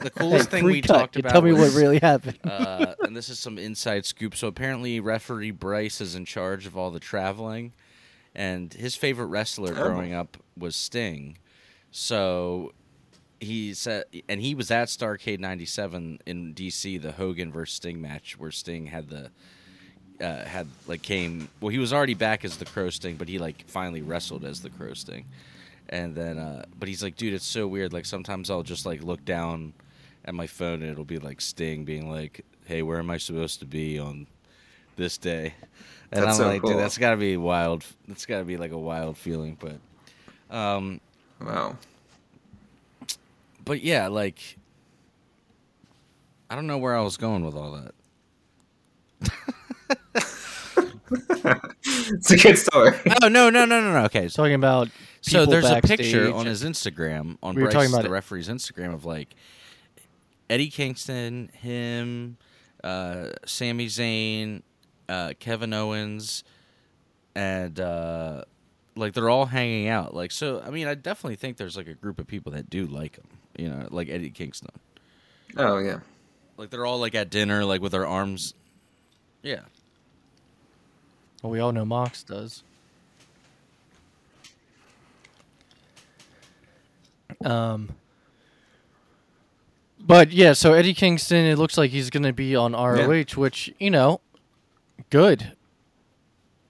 [0.00, 0.94] the coolest Hey, thing we cut.
[0.94, 1.32] talked You about.
[1.32, 2.38] Tell me was, what really happened.
[2.44, 4.34] uh, and this is some inside scoop.
[4.36, 7.72] So apparently, referee Bryce is in charge of all the traveling,
[8.34, 9.88] and his favorite wrestler Oh.
[9.88, 11.38] growing up was Sting.
[11.90, 12.72] So
[13.40, 18.38] he said, and he was at Starcade '97 in DC, the Hogan versus Sting match,
[18.38, 19.30] where Sting had the
[20.24, 21.48] uh, had like came.
[21.60, 24.60] Well, he was already back as the Crow Sting, but he like finally wrestled as
[24.60, 25.24] the Crow Sting.
[25.90, 27.92] And then, uh, but he's like, dude, it's so weird.
[27.92, 29.72] Like sometimes I'll just like look down
[30.24, 33.58] at my phone and it'll be like Sting being like, "Hey, where am I supposed
[33.60, 34.26] to be on
[34.96, 35.54] this day?"
[36.12, 36.70] And That's I'm so like, cool.
[36.70, 37.84] dude, that's got to be wild.
[38.08, 39.58] That's got to be like a wild feeling.
[39.60, 41.00] But, um,
[41.40, 41.76] Wow.
[43.64, 44.58] but yeah, like,
[46.50, 47.94] I don't know where I was going with all that.
[52.12, 52.92] It's a good story.
[53.22, 54.04] Oh no, no, no, no, no.
[54.06, 54.88] Okay, so Talking about
[55.22, 58.12] So people there's a picture on his Instagram on We Bryce, talking about the it.
[58.12, 59.34] referee's Instagram of like
[60.48, 62.36] Eddie Kingston, him,
[62.82, 64.62] uh, Sami Zayn,
[65.08, 66.42] uh, Kevin Owens,
[67.34, 68.44] and uh,
[68.96, 70.14] like they're all hanging out.
[70.14, 72.86] Like so, I mean, I definitely think there's like a group of people that do
[72.86, 73.26] like him.
[73.58, 74.70] You know, like Eddie Kingston.
[75.56, 76.00] Oh yeah.
[76.56, 78.54] Like they're all like at dinner, like with their arms.
[79.42, 79.60] Yeah.
[81.42, 82.62] Well, we all know Mox does.
[87.44, 87.90] Um,
[89.98, 93.72] but yeah, so Eddie Kingston, it looks like he's going to be on ROH, which
[93.78, 94.20] you know,
[95.10, 95.52] good.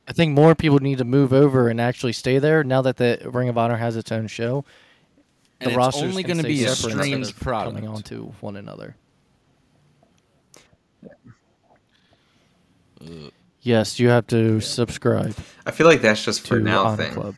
[0.09, 3.21] I think more people need to move over and actually stay there now that the
[3.25, 4.65] Ring of Honor has its own show.
[5.61, 7.77] The And it's rosters only gonna be a separate instead streamed of product.
[7.77, 8.97] coming onto one another.
[13.63, 15.35] Yes, you have to subscribe
[15.67, 17.13] I feel like that's just for to now thing.
[17.13, 17.37] Club.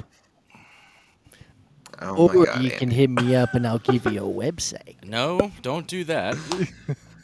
[2.04, 2.62] Oh my god.
[2.62, 5.04] you can hit me up and I'll give you a website.
[5.04, 6.36] No, don't do that.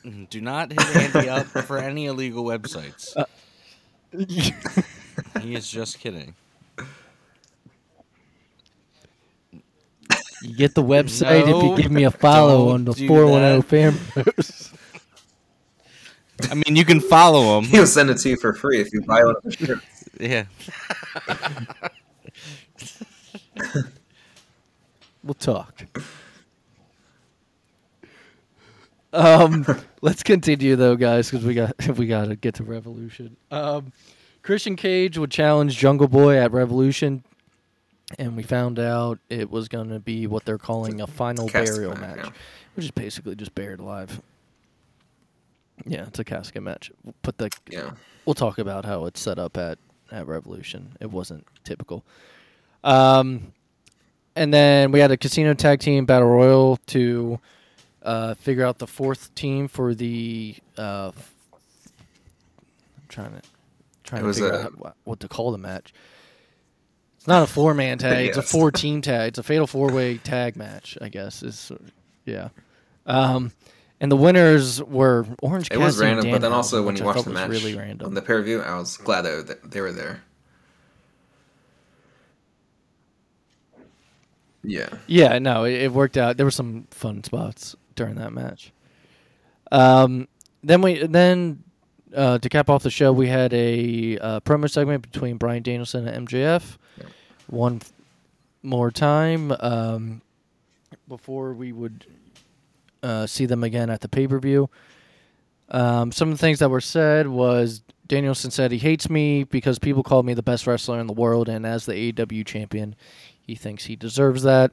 [0.30, 3.16] do not hit Andy up for any illegal websites.
[3.16, 3.24] Uh,
[5.40, 6.34] he is just kidding.
[10.42, 14.24] You get the website if you give me a follow on the do 410 Fam
[14.24, 14.72] Bros.
[16.50, 17.64] I mean, you can follow him.
[17.64, 20.08] He'll send it to you for free if you buy one of the shirts.
[20.20, 20.44] Yeah.
[25.28, 25.84] We'll talk.
[29.12, 29.66] Um,
[30.00, 33.36] let's continue though, guys, because we got we got to get to Revolution.
[33.50, 33.92] Um,
[34.42, 37.24] Christian Cage would challenge Jungle Boy at Revolution,
[38.18, 41.76] and we found out it was going to be what they're calling a final Casket
[41.76, 42.32] burial match, match, yeah.
[42.74, 44.22] which is basically just buried alive.
[45.84, 46.90] Yeah, it's a casket match.
[47.04, 47.90] We'll put the Yeah.
[48.24, 49.78] we'll talk about how it's set up at
[50.10, 50.96] at Revolution.
[51.00, 52.02] It wasn't typical.
[52.82, 53.52] Um,
[54.38, 57.38] and then we had a casino tag team battle royal to
[58.02, 60.54] uh, figure out the fourth team for the.
[60.76, 61.12] Uh,
[61.86, 63.42] I'm trying to
[64.04, 65.92] trying to figure a- out what- what to call the match.
[67.16, 68.26] It's not a four man tag.
[68.28, 69.28] It's a four team tag.
[69.28, 70.96] It's a fatal four way tag match.
[71.00, 71.72] I guess is
[72.24, 72.48] yeah.
[73.06, 73.52] Um,
[74.00, 75.68] and the winners were Orange.
[75.72, 77.40] It was Cassidy and random, but then also when you I watch thought the was
[77.40, 78.06] match really random.
[78.06, 80.22] on the pay per view, I was glad that they were there.
[84.68, 84.88] Yeah.
[85.06, 86.36] Yeah, no, it, it worked out.
[86.36, 88.72] There were some fun spots during that match.
[89.72, 90.28] Um,
[90.62, 91.62] then we then
[92.14, 96.06] uh, to cap off the show, we had a uh, promo segment between Bryan Danielson
[96.06, 96.76] and MJF.
[96.96, 97.04] Yeah.
[97.48, 97.92] One f-
[98.62, 100.22] more time um,
[101.06, 102.06] before we would
[103.02, 104.68] uh, see them again at the pay per view.
[105.70, 109.78] Um, some of the things that were said was Danielson said he hates me because
[109.78, 112.96] people call me the best wrestler in the world, and as the AEW champion,
[113.48, 114.70] he thinks he deserves that.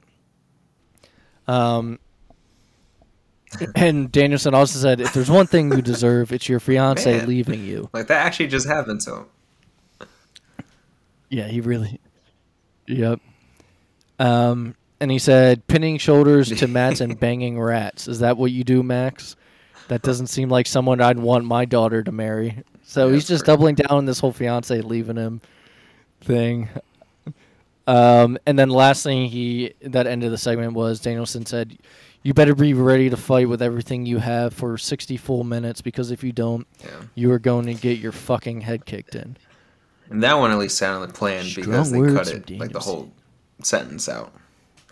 [1.48, 1.98] Um,
[3.74, 7.26] and Danielson also said, if there's one thing you deserve, it's your fiance Man.
[7.26, 7.88] leaving you.
[7.94, 9.26] Like that actually just happened to him.
[11.30, 11.98] Yeah, he really.
[12.86, 13.20] Yep.
[14.18, 18.08] Um, and he said, pinning shoulders to mats and banging rats.
[18.08, 19.36] Is that what you do, Max?
[19.88, 22.62] That doesn't seem like someone I'd want my daughter to marry.
[22.82, 25.40] So Yeah, he's just doubling down on this whole fiance leaving him
[26.20, 26.68] thing.
[27.86, 31.78] Um, and then last thing he that ended the segment was Danielson said,
[32.22, 36.10] "You better be ready to fight with everything you have for 60 full minutes because
[36.10, 36.88] if you don't, Yeah.
[37.14, 39.36] you are going to get your fucking head kicked in."
[40.10, 43.12] And that one at least sounded planned Strong because they cut it like the whole
[43.62, 44.32] sentence out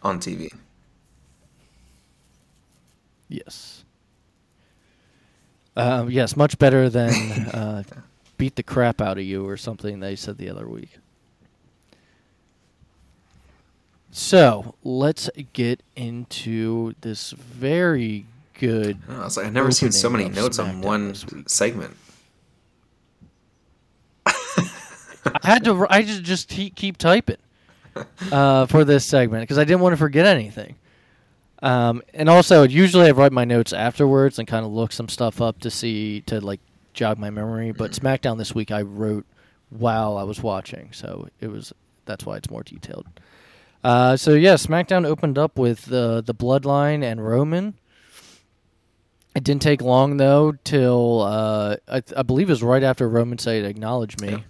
[0.03, 0.49] on TV.
[3.29, 3.85] Yes.
[5.77, 7.11] Um, yes, much better than
[7.55, 7.83] uh,
[8.37, 10.99] beat the crap out of you or something they said the other week.
[14.16, 18.98] So let's get into this very good.
[19.09, 21.16] I was like, I've never seen so many notes on one
[21.48, 21.96] segment.
[24.24, 24.31] I
[25.42, 25.85] had to.
[25.90, 27.38] I just just keep, keep typing
[28.31, 30.77] uh, for this segment because I didn't want to forget anything.
[31.61, 35.40] Um, and also, usually I write my notes afterwards and kind of look some stuff
[35.40, 36.61] up to see to like
[36.92, 37.72] jog my memory.
[37.72, 39.27] But SmackDown this week I wrote
[39.70, 41.72] while I was watching, so it was
[42.05, 43.09] that's why it's more detailed.
[43.85, 47.75] Uh, so yeah, SmackDown opened up with the the Bloodline and Roman.
[49.37, 53.38] It didn't take long though till uh, I, I believe it was right after Roman
[53.38, 54.44] said "Acknowledge me."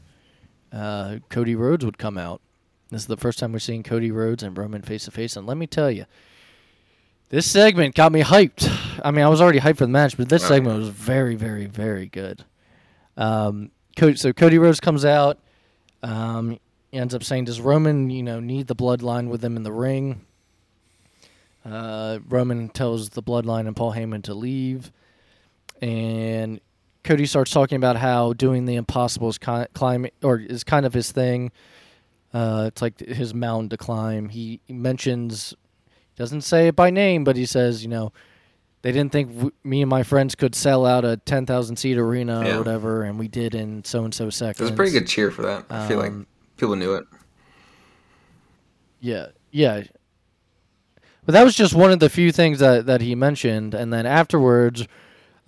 [0.72, 2.40] Uh, Cody Rhodes would come out.
[2.90, 5.46] This is the first time we're seeing Cody Rhodes and Roman face to face, and
[5.46, 6.04] let me tell you,
[7.30, 8.70] this segment got me hyped.
[9.04, 11.66] I mean, I was already hyped for the match, but this segment was very, very,
[11.66, 12.44] very good.
[13.16, 13.72] Um,
[14.14, 15.38] so Cody Rhodes comes out.
[16.02, 16.58] Um,
[16.94, 20.24] ends up saying, "Does Roman, you know, need the bloodline with him in the ring?"
[21.64, 24.92] Uh, Roman tells the bloodline and Paul Heyman to leave,
[25.80, 26.60] and
[27.04, 30.92] Cody starts talking about how doing the impossible is kind climb or is kind of
[30.92, 31.52] his thing.
[32.34, 34.28] Uh, it's like his mountain to climb.
[34.28, 35.54] He, he mentions,
[36.16, 38.12] doesn't say it by name, but he says, you know,
[38.82, 41.96] they didn't think w- me and my friends could sell out a ten thousand seat
[41.96, 42.56] arena Yeah.
[42.56, 44.60] or whatever, and we did in so and so seconds.
[44.60, 45.64] It was a pretty good cheer for that.
[45.70, 47.04] I feel like Um, people knew it.
[49.00, 49.82] Yeah, yeah.
[51.26, 54.04] But that was just one of the few things that, that he mentioned, and then
[54.06, 54.86] afterwards,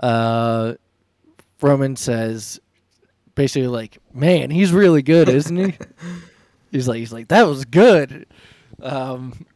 [0.01, 0.75] uh,
[1.61, 2.61] Roman says,
[3.35, 5.75] basically like, "Man, he's really good, isn't he?"
[6.71, 8.27] he's like, he's like, "That was good."
[8.83, 9.47] Um,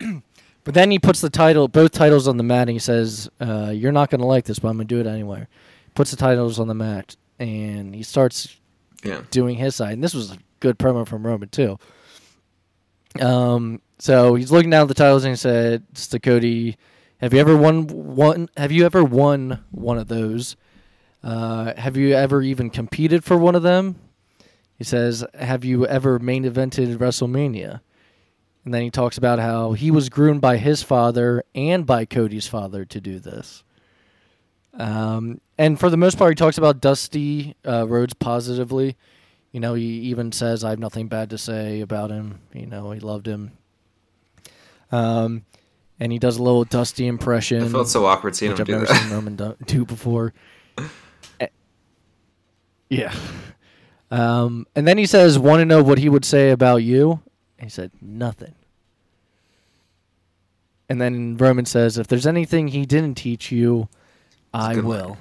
[0.64, 3.70] but then he puts the title, both titles on the mat, and he says, uh,
[3.74, 5.46] "You're not gonna like this, but I'm gonna do it anyway."
[5.94, 8.56] Puts the titles on the mat, and he starts
[9.04, 9.22] Yeah.
[9.30, 9.92] doing his side.
[9.92, 11.78] And this was good promo from Roman too.
[13.20, 16.76] Um, so he's looking down at the titles and he said to Cody,
[17.18, 18.48] "Have you ever won one?
[18.56, 20.56] Have you ever won one of those?
[21.22, 23.96] Uh, have you ever even competed for one of them?"
[24.76, 27.80] He says, "Have you ever main evented WrestleMania?"
[28.64, 32.48] And then he talks about how he was groomed by his father and by Cody's
[32.48, 33.62] father to do this.
[34.74, 38.96] Um, and for the most part, he talks about Dusty uh, Rhodes positively.
[39.56, 42.90] You know, he even says, "I have nothing bad to say about him." You know,
[42.90, 43.52] he loved him.
[44.92, 45.46] Um,
[45.98, 48.72] and he does a little Dusty impression, It felt so awkward seeing him I've do
[48.72, 49.00] never that.
[49.00, 50.34] seen Roman do, before.
[51.40, 51.46] Eh,
[52.90, 53.14] yeah.
[54.10, 57.22] Um, and then he says, "Want to know what he would say about you?"
[57.58, 58.56] And he said, "Nothing."
[60.90, 63.88] And then Roman says, "If there's anything he didn't teach you,
[64.52, 64.88] I good line.
[64.98, 65.16] will."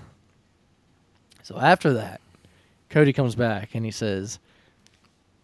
[1.42, 2.20] So after that,
[2.96, 4.40] Cody comes back and he says,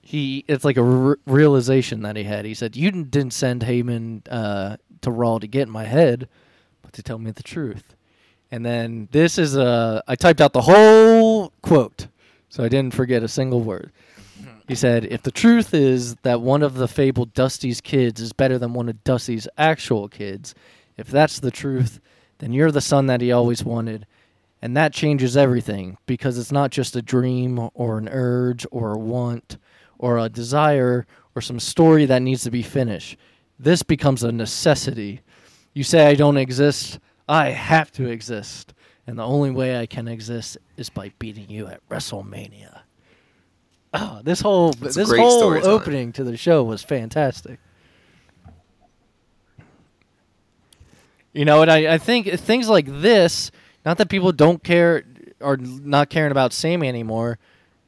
[0.02, 2.46] "He it's like a r- realization that he had.
[2.46, 6.30] He said, "You didn't- didn't send Heyman uh, to Raw to get in my head,
[6.82, 7.94] but to tell me the truth."
[8.50, 12.08] And then this is a I typed out the whole quote,
[12.48, 13.92] so I didn't forget a single word.
[14.70, 18.58] He said, "If the truth is that one of the fabled Dusty's kids is better
[18.58, 20.56] than one of Dusty's actual kids,
[20.96, 22.00] if that's the truth,
[22.38, 24.06] then you're the son that he always wanted."
[24.62, 28.98] And that changes everything because it's not just a dream or an urge or a
[28.98, 29.58] want
[29.98, 33.18] or a desire or some story that needs to be finished.
[33.58, 35.22] This becomes a necessity.
[35.74, 38.74] You say I don't exist, I have to exist.
[39.08, 42.82] And the only way I can exist is by beating you at WrestleMania.
[43.94, 47.60] Oh, this whole It's this whole opening to the show was fantastic.
[51.34, 53.52] You know, and I, I think things like this,
[53.86, 55.04] not that people don't care
[55.40, 57.40] or not caring about Sami anymore,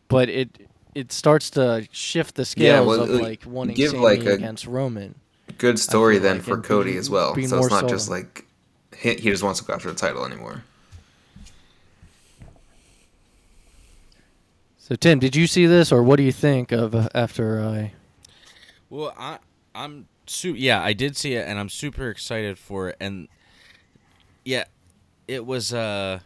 [0.08, 3.92] but it it starts to shift the Yeah, scales well, of like, like wanting give,
[3.92, 5.16] Sami like, a- against Roman.
[5.58, 7.34] Good story then like, for Cody be- as well.
[7.36, 7.88] So it's not so.
[7.88, 8.46] just like
[8.98, 10.64] he, he just wants to go after the title anymore.
[14.78, 17.94] So Tim, did you see this, or what do you think of uh, after I?
[18.90, 19.40] Well, I
[19.74, 23.28] I'm su- yeah, I did see it and I'm super excited for it and
[24.46, 24.66] yeah,
[25.28, 26.20] it was uh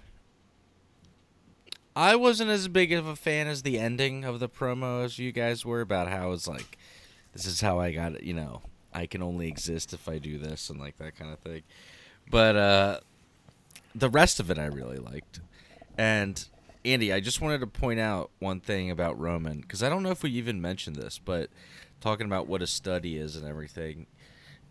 [1.95, 5.31] I wasn't as big of a fan as the ending of the promo as you
[5.31, 6.77] guys were about how it's like
[7.33, 8.61] this is how I got it, you know.
[8.93, 11.63] I can only exist if I do this and like that kind of thing.
[12.29, 12.99] But uh
[13.95, 15.39] the rest of it I really liked.
[15.97, 16.43] And
[16.85, 20.11] Andy, I just wanted to point out one thing about Roman because I don't know
[20.11, 21.49] if we even mentioned this, but
[21.99, 24.05] talking about what a study is and everything.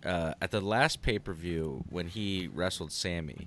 [0.05, 3.47] Uh, at the last pay per view when he wrestled Sami,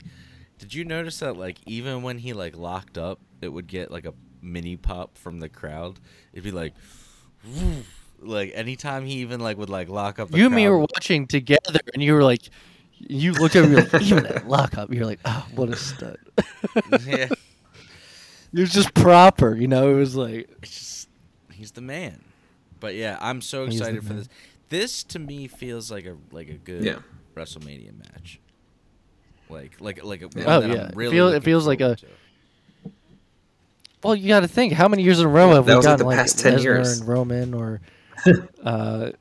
[0.60, 4.06] did you notice that like even when he like locked up, it would get like
[4.06, 6.00] a mini pop from the crowd?
[6.34, 6.74] It'd be like,
[8.19, 10.30] like anytime he even like would like lock up.
[10.30, 12.50] The You and me were watching together, and you were like,
[12.98, 16.17] you looked at me like, even at lockup, you're like, oh, what a stud.
[17.06, 17.30] yeah,
[18.54, 19.91] It was just proper, you know.
[19.91, 21.10] It was like, it's just
[21.52, 22.24] he's the man.
[22.80, 24.17] But yeah, I'm so excited for man.
[24.19, 24.30] this.
[24.69, 27.00] This to me feels like a like a good Yeah.
[27.36, 28.39] WrestleMania match.
[29.50, 30.46] Like like like a Yeah.
[30.46, 30.82] one Oh, that yeah.
[30.84, 32.06] I'm It really feel- it feels like a- to.
[34.04, 35.78] well, you got to think, how many years in a row Yeah, have that we
[35.78, 37.00] was like gotten the like past 10 Lesnar years.
[37.00, 37.82] and Roman, or
[38.64, 39.12] uh,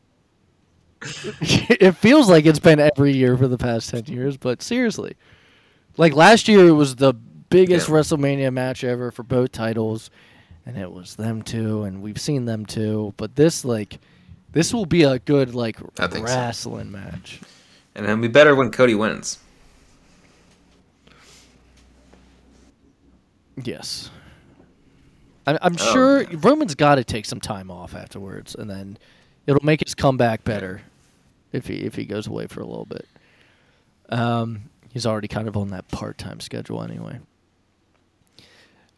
[1.40, 4.36] it feels like it's been every year for the past ten years.
[4.36, 5.14] But seriously,
[5.96, 7.94] like last year, it was the biggest Yeah.
[7.94, 10.10] WrestleMania match ever for both titles,
[10.66, 13.14] and it was them two, and we've seen them too.
[13.16, 14.00] But this, like,
[14.52, 16.34] this will be a good like I think so.
[16.34, 17.40] wrestling match.
[17.94, 19.38] And it'll be better when Cody wins.
[23.64, 24.10] Yes.
[25.46, 26.36] I, I'm Oh, sure yeah.
[26.42, 28.98] Roman's got to take some time off afterwards, and then
[29.46, 30.82] it'll make his comeback better
[31.52, 33.06] if he if he goes away for a little bit.
[34.10, 37.18] Um, he's already kind of on that part time schedule anyway.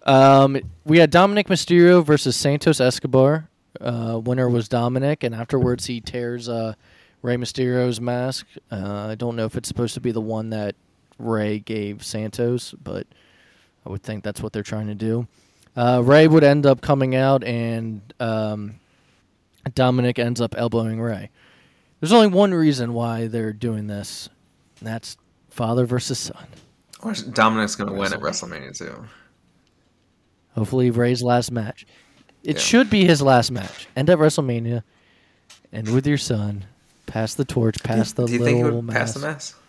[0.04, 3.48] Um, we had Dominik Mysterio versus Santos Escobar.
[3.80, 6.74] Uh, winner was Dominik, and afterwards he tears uh,
[7.22, 8.46] Rey Mysterio's mask.
[8.70, 10.74] Uh, I don't know if it's supposed to be the one that
[11.18, 13.06] Rey gave Santos, but
[13.86, 15.26] I would think that's what they're trying to do.
[15.76, 18.74] Uh, Rey would end up coming out, and um,
[19.70, 21.30] Dominik ends up elbowing Rey.
[22.00, 24.28] There's only one reason why they're doing this,
[24.80, 25.16] and that's
[25.48, 26.44] father versus son.
[27.02, 29.04] Or Dominik's gonna win at WrestleMania too.
[30.54, 31.86] Hopefully, Rey's last match.
[32.42, 32.62] It Yeah.
[32.62, 33.86] should be his last match.
[33.96, 34.82] End at WrestleMania,
[35.72, 36.64] and with your son,
[37.06, 39.54] pass the torch, pass the Do you think he little would pass the mask.
[39.56, 39.59] mess?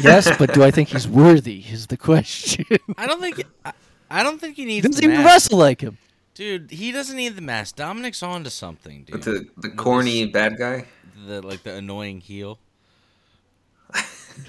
[0.00, 1.64] Yes, but do I think he's worthy?
[1.70, 2.64] Is the question.
[2.98, 3.42] I don't think.
[3.64, 3.72] I,
[4.10, 5.26] I don't think he he needs doesn't even mask.
[5.26, 5.98] wrestle like him.
[6.34, 7.76] Dude, he doesn't need the mask.
[7.76, 9.14] Dominik's on to something, dude.
[9.16, 10.84] With the the corny his- bad guy.
[11.26, 12.58] the like the annoying heel.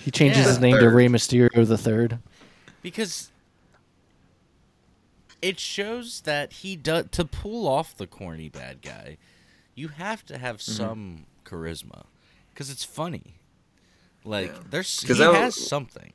[0.03, 0.47] He changes Yeah.
[0.49, 0.93] his name to Third.
[0.93, 2.19] Rey Mysterio the Third.
[2.81, 3.31] because
[5.41, 9.17] it shows that he does to pull off the corny bad guy.
[9.75, 10.71] You have to have Mm-hmm.
[10.73, 12.03] some charisma
[12.53, 13.35] because it's funny.
[14.27, 14.59] Like Yeah.
[14.69, 16.13] there's he 'Cause that has something.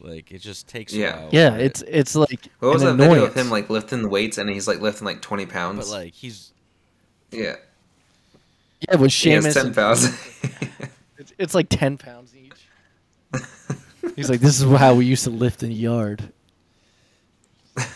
[0.00, 1.16] Like it just takes Yeah.
[1.16, 1.28] a while.
[1.32, 4.38] Yeah, it's it's like What was an that video of him like lifting the weights
[4.38, 5.78] and he's like lifting like twenty pounds?
[5.78, 6.52] but like he's
[7.30, 7.56] yeah,
[8.88, 10.04] yeah, with he has ten and- pounds.
[11.18, 12.52] it's, it's like ten pounds each.
[14.16, 16.32] He's like, this is how we used to lift in the yard.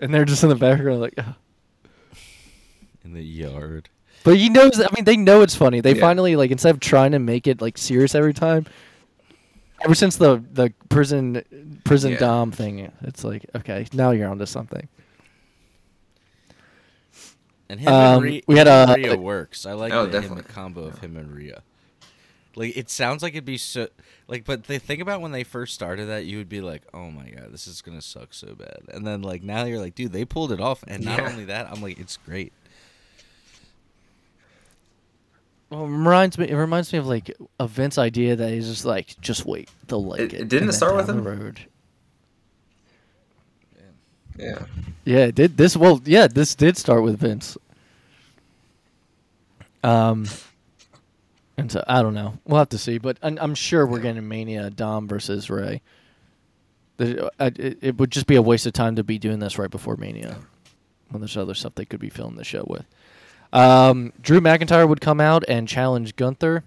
[0.00, 1.34] And they're just in the background like, "Oh."
[3.04, 3.88] in the yard.
[4.24, 4.80] But he knows.
[4.80, 5.80] I mean, they know it's funny.
[5.80, 6.00] They Yeah.
[6.00, 8.66] finally like instead of trying to make it like serious every time.
[9.84, 11.42] Ever since the the prison
[11.84, 12.18] prison Yeah.
[12.18, 14.88] dom thing, it's like okay, now you're onto something.
[17.68, 19.66] And him Um, and Rhea, we had him and a- Rhea works.
[19.66, 20.42] I like Oh, the, him, definitely.
[20.42, 21.62] the combo of him and Rhea.
[22.56, 23.88] Like it sounds like it'd be so
[24.26, 27.10] like, but the thing about when they first started that, you would be like, "Oh
[27.10, 30.12] my god, this is gonna suck so bad." And then like now you're like, "Dude,
[30.12, 31.28] they pulled it off." And not Yeah.
[31.30, 32.52] only that, I'm like, "It's great."
[35.70, 36.48] Well, it reminds me.
[36.48, 40.02] It reminds me of like a Vince idea that he's just like, just wait, they'll
[40.04, 40.40] like It- it.
[40.40, 41.40] it didn't and then start with down the him?
[41.42, 41.60] road.
[44.38, 44.64] yeah,
[45.04, 45.76] Yeah, it did this.
[45.76, 47.56] Well, yeah, this did start with Vince.
[49.82, 50.26] Um,
[51.56, 52.38] and so I don't know.
[52.46, 55.82] We'll have to see, but I'm, I'm sure we're getting Mania Dom versus Rey.
[56.96, 59.70] The- It, it would just be a waste of time to be doing this right
[59.70, 60.38] before Mania,
[61.10, 62.84] when there's other stuff they could be filming the show with.
[63.52, 66.64] Um, Drew McIntyre would come out and challenge Gunther.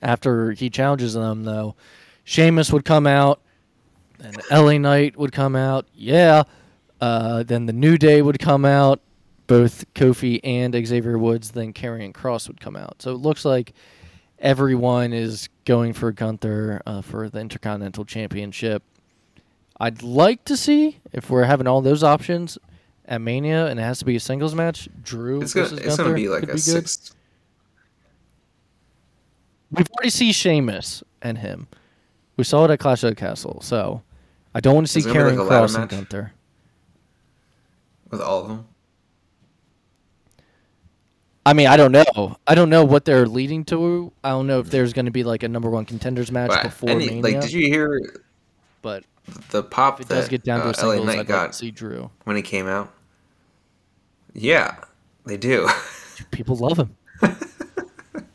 [0.00, 1.74] After he challenges them, though,
[2.24, 3.40] Sheamus would come out,
[4.22, 5.86] and LA Knight would come out.
[5.94, 6.44] Yeah.
[7.00, 9.00] Uh, then the New Day would come out.
[9.48, 11.50] Both Kofi and Xavier Woods.
[11.50, 13.02] Then Karrion Kross would come out.
[13.02, 13.72] So it looks like
[14.38, 18.82] everyone is going for Gunther uh, for the Intercontinental Championship.
[19.78, 22.56] I'd like to see if we're having all those options
[23.06, 24.88] at Mania, and it has to be a singles match.
[25.02, 26.88] Drew it's gonna versus it's Gunther gonna be like could a be good.
[26.88, 27.14] six.
[29.70, 31.66] We've already seen Sheamus and him.
[32.36, 34.02] We saw it at Clash of the Castle, so
[34.54, 35.88] I don't want to see Is it gonna be Karrion like Cross and?
[35.88, 36.32] Gunther.
[38.10, 38.66] with all of them.
[41.44, 42.36] I mean, I don't know.
[42.46, 44.12] I don't know what they're leading to.
[44.22, 46.62] I don't know if there's going to be like a number one contenders match But
[46.62, 47.22] before any, Mania.
[47.22, 48.00] like, did you hear
[48.80, 49.02] but
[49.50, 51.54] the pop if it that does get down to uh, a LA singles, Knight got
[51.54, 52.10] see Drew.
[52.24, 52.92] when he came out?
[54.34, 54.76] Yeah,
[55.26, 55.68] they do.
[56.30, 56.96] People love him.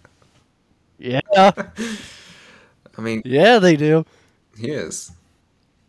[1.00, 4.06] yeah, I mean, yeah, they do.
[4.58, 5.12] he is.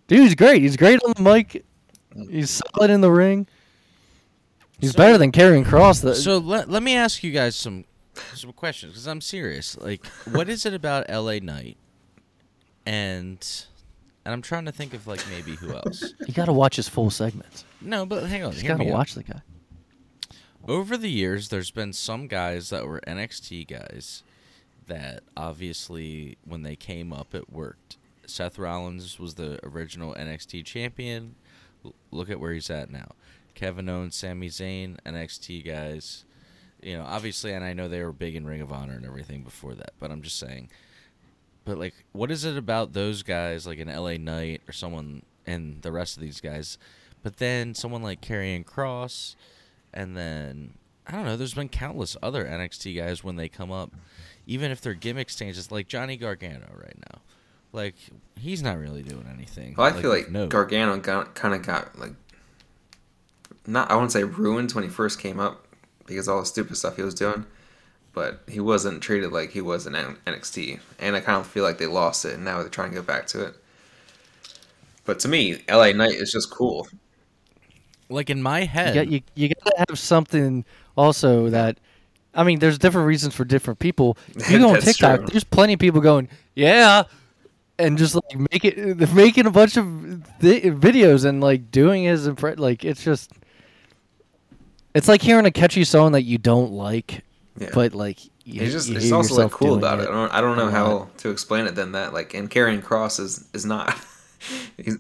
[0.07, 0.63] Dude, he's great.
[0.63, 1.65] He's great on the mic.
[2.31, 3.47] He's solid in the ring.
[4.81, 6.03] He's So- better than Karrion Kross.
[6.03, 7.85] The, So let, let me ask you guys some
[8.35, 9.77] some questions because I'm serious.
[9.79, 11.39] Like, what is it about L.A.
[11.41, 11.77] Knight?
[12.85, 13.47] And
[14.29, 16.13] and I'm trying to think of like maybe who else.
[16.27, 17.65] you got to watch his full segments.
[17.81, 18.53] No, but hang on.
[18.53, 18.93] You hear got to out.
[18.93, 19.41] watch the guy.
[20.69, 24.23] Over the years, there's been some guys that were NXT guys
[24.87, 27.97] that obviously, when they came up, it worked.
[28.27, 31.35] Seth Rollins was the original NXT champion.
[31.83, 33.13] L- look at where he's at now.
[33.55, 36.27] Kevin Owens, Sami Zayn, NXT guys.
[36.83, 39.43] You know, obviously, and I know they were big in Ring of Honor and everything
[39.43, 40.69] before that, but I'm just saying.
[41.69, 45.83] But like, what is it about those guys, like an LA Knight or someone, and
[45.83, 46.79] the rest of these guys?
[47.23, 49.35] But then someone like Karrion Kross,
[49.93, 51.37] and then I don't know.
[51.37, 53.93] There's been countless other NXT guys when they come up,
[54.47, 57.21] even if they're gimmick changes, like Johnny Gargano right now.
[57.75, 57.97] Like
[58.41, 59.75] he's not really doing anything.
[59.77, 60.47] Well, I feel like no.
[60.47, 62.15] Gargano got kind of got like
[63.67, 65.67] not I wouldn't say ruined when he first came up
[66.07, 67.45] because all the stupid stuff he was doing,
[68.13, 71.79] but he wasn't treated like he was in NXT, and I kind of feel like
[71.79, 73.55] they lost it, and now they're trying to get back to it.
[75.05, 76.87] But to me, LA Knight is just cool.
[78.11, 80.65] Like in my You, head, got, you, you gotta have something
[80.97, 81.79] also that.
[82.35, 84.17] I mean, there's different reasons for different people.
[84.35, 85.29] If you go on TikTok, true.
[85.31, 87.05] there's plenty of people going, "Yeah,"
[87.79, 89.85] and just like make it, making a bunch of
[90.41, 93.33] th- videos and like doing his impre- like it's just,
[94.95, 97.23] it's like hearing a catchy song that you don't like,
[97.61, 97.71] Yeah.
[97.73, 100.09] but like you, He's just you it's also like cool about it.
[100.09, 102.13] I don't I don't know how to explain it than that.
[102.13, 103.97] Like, and Karrion Kross is is not.
[104.77, 104.97] He's,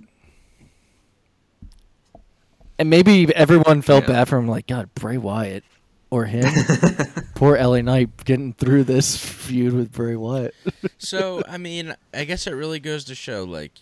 [2.78, 4.08] And maybe everyone felt Yeah.
[4.14, 5.64] bad for him, like God, Bray Wyatt
[6.10, 6.44] or him.
[7.34, 10.54] Poor LA Knight getting through this feud with Bray Wyatt.
[10.98, 13.72] so I mean, I guess it really goes to show like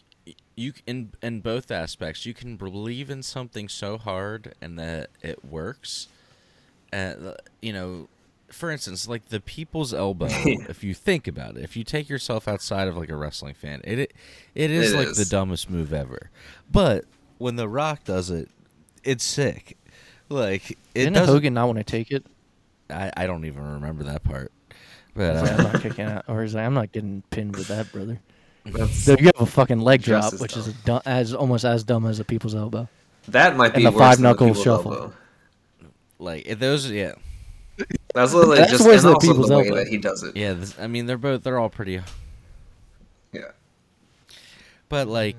[0.55, 5.45] you in in both aspects, you can believe in something so hard and that it
[5.45, 6.09] works.
[6.93, 8.09] Uh, you know,
[8.49, 10.29] for instance, like the people's elbow.
[10.31, 13.81] if you think about it, if you take yourself outside of like a wrestling fan,
[13.85, 14.13] it it,
[14.55, 16.31] it is It like the dumbest move ever.
[16.71, 17.05] But
[17.39, 18.49] when The Rock does it,
[19.05, 19.77] it's sick.
[20.29, 21.27] Like it Didn't.
[21.27, 22.25] Hogan not want to take it?
[22.91, 24.53] I, I don't even remember that part.
[25.15, 27.91] But uh, I'm not kicking out, or he's like, I'm not getting pinned with that,
[27.93, 28.21] brother.
[28.91, 30.97] So you have a fucking leg drop, as which is a dumb.
[30.97, 32.89] dumb, as almost as dumb as a people's elbow.
[33.29, 34.93] that might and be the worse five than knuckle people's shuffle.
[34.93, 35.13] elbow.
[36.19, 37.13] like if those, yeah,
[38.15, 40.23] That's literally That's just worse and than the also people's the way that he does
[40.23, 40.37] it.
[40.37, 40.55] yeah.
[40.55, 42.01] This, I mean, they're both they're all pretty
[43.33, 43.43] Yeah.
[44.89, 45.37] But like,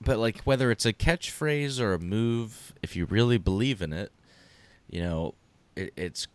[0.00, 4.12] but like whether it's a catchphrase or a move, if you really believe in it,
[4.88, 5.34] you know,
[5.76, 6.28] it, it's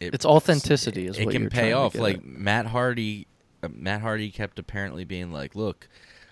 [0.00, 1.94] it, It's authenticity is it what can you're pay off.
[1.94, 2.24] Like at.
[2.24, 3.26] Matt Hardy,
[3.62, 5.88] uh, Matt Hardy kept apparently being like, "Look,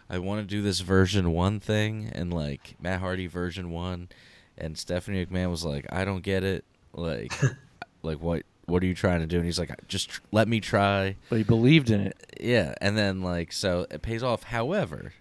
[0.09, 4.09] I want to do this version one thing," and like Matt Hardy version one,
[4.57, 6.65] and Stephanie McMahon was like, "I don't get it.
[6.95, 7.33] Like,
[8.03, 9.37] like what?" What are you trying to do?
[9.37, 11.17] And he's like, just tr- let me try.
[11.31, 12.37] But he believed in it.
[12.39, 14.43] Yeah, and then like so it pays off.
[14.43, 15.15] However,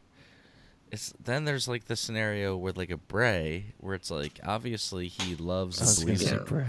[0.91, 5.37] it's then there's like the scenario where like a Bray where it's like obviously he
[5.37, 6.67] loves I was and believes say Bray.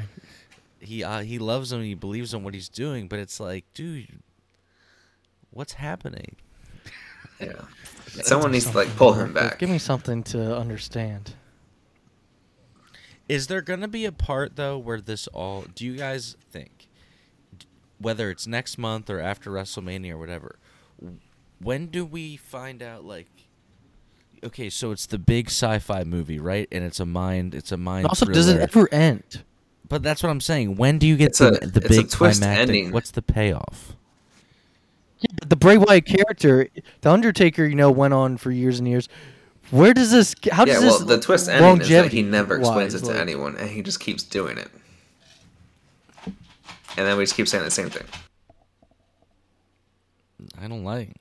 [0.79, 1.83] he uh, he loves him.
[1.83, 4.21] He believes in what he's doing, but it's like, dude,
[5.51, 6.37] what's happening?
[7.41, 7.53] Yeah.
[8.23, 9.59] Someone needs to like pull him back.
[9.59, 11.35] Give me something to understand.
[13.29, 15.65] Is there gonna be a part though where this all?
[15.75, 16.89] Do you guys think,
[17.99, 20.59] whether it's next month or after WrestleMania or whatever,
[21.61, 23.05] when do we find out?
[23.05, 23.29] Like,
[24.43, 26.69] okay, so it's the big sci-fi movie, right?
[26.73, 28.07] And it's a mind, it's a mind.
[28.07, 29.43] Also, does it ever end?
[29.89, 30.77] But that's what I'm saying.
[30.77, 32.69] When do you get It's the a- the it's a big twist climactic?
[32.69, 32.93] ending.
[32.93, 33.95] What's the payoff?
[35.21, 36.69] Yeah, but the Bray Wyatt character,
[37.01, 39.09] the Undertaker, you know, went on for years and years.
[39.71, 40.35] Where does this?
[40.51, 40.99] How does yeah, this?
[40.99, 43.69] well, the twist ending is that he never explains wise, it to like- anyone, and
[43.69, 44.69] he just keeps doing it.
[46.97, 48.07] And then we just keep saying the same thing.
[50.61, 51.13] I don't like.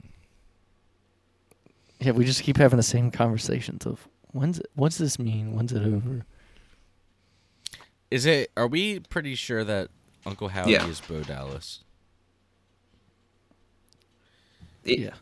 [2.00, 5.56] Yeah, we just keep having the same conversations of when's it, what's this mean?
[5.56, 6.26] When's it over?
[8.10, 8.52] Is it?
[8.56, 9.90] Are we pretty sure that
[10.26, 10.88] Uncle Howdy Yeah.
[10.88, 11.84] is Bo Dallas?
[14.84, 15.14] It- Yeah.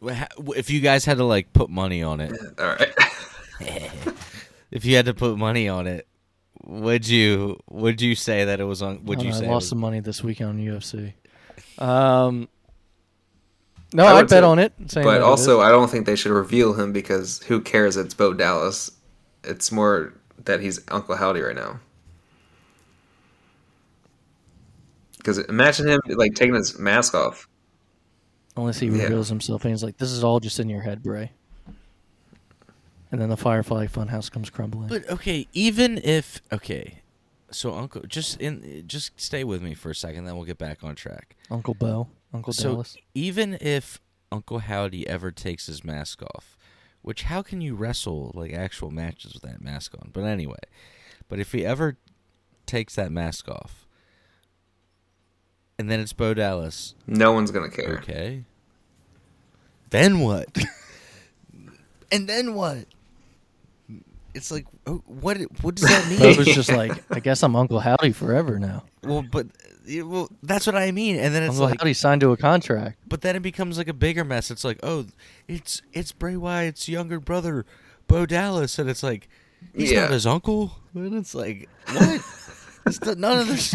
[0.00, 2.92] But Wha- ha- If you guys had to like put money on it, all right.
[4.70, 6.06] if you had to put money on it,
[6.64, 9.04] would you would you say that it was on?
[9.06, 11.14] Would I you know, say I lost was- some money this weekend on UFC?
[11.78, 12.48] Um,
[13.92, 14.46] no, I I would would bet too.
[14.46, 14.72] on it.
[14.94, 15.66] but also, is.
[15.66, 17.96] I don't think they should reveal him because who cares?
[17.96, 18.90] It's Bo Dallas.
[19.44, 20.12] It's more
[20.44, 21.78] that he's Uncle Howdy right now.
[25.18, 27.48] Because imagine him like taking his mask off.
[28.58, 29.04] Unless he Yeah.
[29.04, 31.32] reveals himself and he's like, "This is all just in your head, Bray."
[33.10, 34.88] And then the Firefly Funhouse comes crumbling.
[34.88, 37.00] But okay, even if okay,
[37.50, 40.84] so Uncle, just in just stay with me for a second, then we'll get back
[40.84, 41.34] on track.
[41.50, 42.96] Uncle Bo, Uncle so Dallas.
[43.14, 44.00] even if
[44.30, 46.58] Uncle Howdy ever takes his mask off,
[47.00, 50.10] which how can you wrestle like actual matches with that mask on?
[50.12, 50.58] But anyway,
[51.28, 51.96] but if he ever
[52.66, 53.86] takes that mask off,
[55.78, 57.98] and then it's Bo Dallas, No one's gonna care.
[58.02, 58.44] okay,
[59.90, 60.48] then what?
[62.12, 62.84] and then what?
[64.34, 65.38] It's like, oh, what?
[65.62, 66.18] What does that mean?
[66.20, 69.46] Bo was just like, "I guess I'm Uncle Howdy forever now." Well, but
[70.04, 71.16] well, that's what I mean.
[71.16, 72.98] And then it's Uncle like, Howdy signed to a contract.
[73.08, 74.50] but then it becomes like a bigger mess.
[74.50, 75.06] It's like, oh,
[75.48, 77.64] it's it's Bray Wyatt's younger brother,
[78.06, 79.28] Bo Dallas, and it's like
[79.74, 80.02] he's Yeah.
[80.02, 80.72] not his uncle.
[80.94, 82.20] And it's like, what?
[82.86, 83.74] it's the, none of this.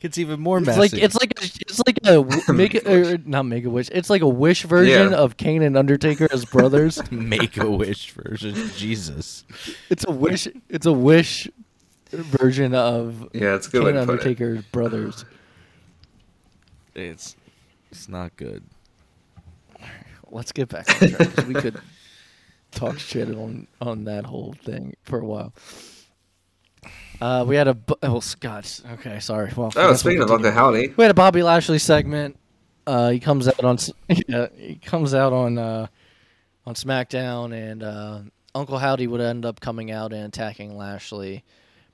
[0.00, 3.42] Gets even more It's like it's like a, it's like a make it or not
[3.44, 3.90] make a wish.
[3.92, 5.16] It's like a wish version Yeah.
[5.18, 6.98] of Kane and Undertaker as brothers.
[7.12, 8.54] make a wish version.
[8.76, 9.44] Jesus.
[9.90, 10.48] it's a wish.
[10.70, 11.48] It's a wish
[12.10, 14.10] version of Yeah, it's a good Kane to put it.
[14.12, 15.24] Undertaker's brothers.
[16.94, 17.36] It's
[17.90, 18.62] it's not good.
[20.30, 21.34] Let's get back on track.
[21.34, 21.78] 'cause we could
[22.70, 25.52] talk shit on on that whole thing for a while.
[27.20, 28.66] Uh, we had a oh God.
[28.94, 29.52] Okay, sorry.
[29.56, 30.36] Well, Oh, speaking what of.
[30.36, 32.36] Uncle Howdy, we had a Bobby Lashley segment.
[32.86, 33.78] Uh, he comes out on
[34.28, 35.86] yeah, he comes out on uh,
[36.66, 38.20] on SmackDown, and uh,
[38.54, 41.44] Uncle Howdy would end up coming out and attacking Lashley,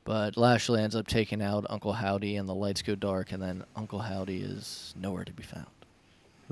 [0.05, 3.65] but Lashley ends up taking out Uncle Howdy, and the lights go dark, and then
[3.75, 5.67] Uncle Howdy is nowhere to be found,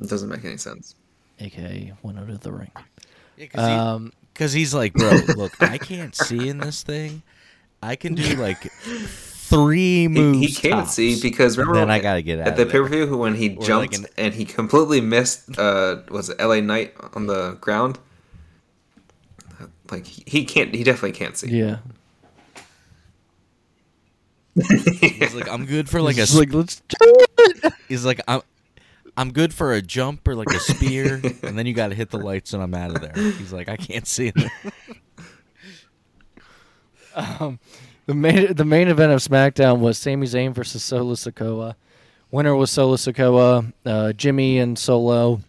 [0.03, 0.95] it doesn't make any sense.
[1.41, 2.71] aka went out of the ring.
[3.37, 7.23] Yeah, Um, Because he's like, bro, look, I can't see in this thing.
[7.87, 10.39] I can do like three He, moves.
[10.41, 10.95] he can't tops.
[10.95, 13.35] see because remember Then I gotta get out at the of pay per view when
[13.35, 15.59] he Or like jumped an- and he completely missed.
[15.59, 16.61] Uh, was it L.A.
[16.61, 17.99] Knight on the ground?
[19.91, 20.75] Like he, he can't.
[20.75, 21.51] He definitely can't see.
[21.59, 21.77] yeah,
[24.55, 26.21] He's like, I'm good for like a.
[26.21, 26.81] He's like let's.
[27.89, 28.41] He's like, I'm.
[29.17, 32.11] I'm good for a jump or like a spear, and then you got to hit
[32.11, 33.13] the lights, and I'm out of there.
[33.33, 34.33] He's like, I can't see.
[37.15, 37.59] Um,
[38.07, 41.75] the main the main event of SmackDown was Sami Zayn versus Solo Sikoa.
[42.31, 43.73] Winner was Solo Sikoa.
[43.87, 45.41] Uh, Jimmy and Solo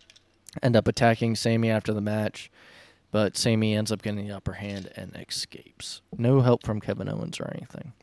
[0.62, 2.50] end up attacking Sami after the match,
[3.12, 6.02] but Sami ends up getting the upper hand and escapes.
[6.18, 7.94] No help from Kevin Owens or anything.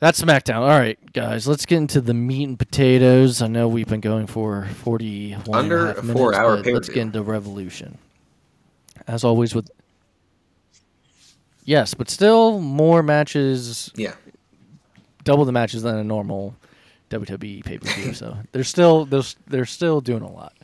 [0.00, 0.60] That's SmackDown.
[0.60, 3.42] All right, guys, let's get into the meat and potatoes.
[3.42, 6.98] I know we've been going for 41 and a Under minutes, four-hour but Let's get
[6.98, 7.98] into Revolution.
[9.08, 9.70] As always with
[11.68, 14.14] Yes, but still more matches, Yeah.
[15.24, 16.56] double the matches than a normal
[17.10, 18.14] WWE pay per view.
[18.14, 20.54] so they're still they're, they're still doing a lot.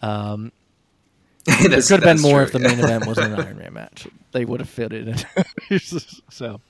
[0.00, 0.52] Um,
[1.44, 2.68] there could have been more true, if the yeah.
[2.68, 4.06] main event was an Iron Man match.
[4.30, 5.24] They would have fit it.
[6.30, 6.60] so,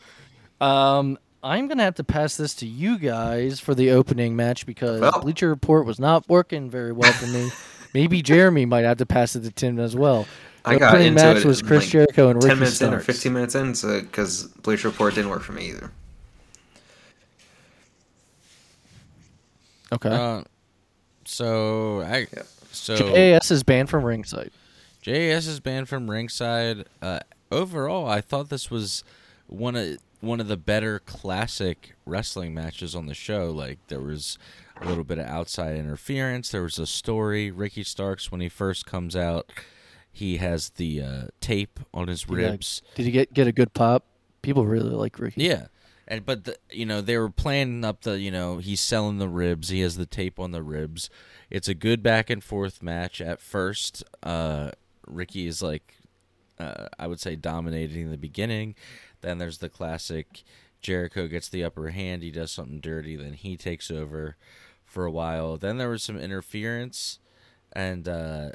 [0.62, 5.02] um, I'm gonna have to pass this to you guys for the opening match because
[5.02, 5.20] Well.
[5.20, 7.50] Bleacher Report was not working very well for me.
[7.92, 10.26] Maybe Jeremy might have to pass it to Tim as well.
[10.64, 12.82] The I got opening into match it was Chris like Jericho and Ricky ten minutes
[12.82, 15.90] in or fifteen minutes in, so because Bleacher Report didn't work for me either.
[19.92, 20.10] Okay.
[20.10, 20.42] Uh,
[21.24, 22.46] so I Yep.
[22.72, 24.50] so JAS is banned from ringside.
[25.00, 26.84] JAS is banned from ringside.
[27.00, 29.04] Uh, overall, I thought this was
[29.46, 33.50] one of one of the better classic wrestling matches on the show.
[33.50, 34.36] Like there was
[34.80, 36.50] a little bit of outside interference.
[36.50, 37.50] There was a story.
[37.50, 39.50] Ricky Starks, when he first comes out,
[40.12, 42.82] he has the uh, tape on his ribs.
[42.94, 44.04] Did he get get a good pop?
[44.42, 45.44] People really like Ricky.
[45.44, 45.66] Yeah.
[46.06, 49.28] And but the, you know they were playing up the you know he's selling the
[49.28, 51.10] ribs he has the tape on the ribs
[51.50, 54.70] it's a good back and forth match at first uh
[55.06, 55.96] Ricky is like
[56.58, 58.74] uh, I would say dominating in the beginning
[59.20, 60.44] then there's the classic
[60.80, 64.36] Jericho gets the upper hand he does something dirty then he takes over
[64.86, 67.18] for a while then there was some interference
[67.74, 68.52] and uh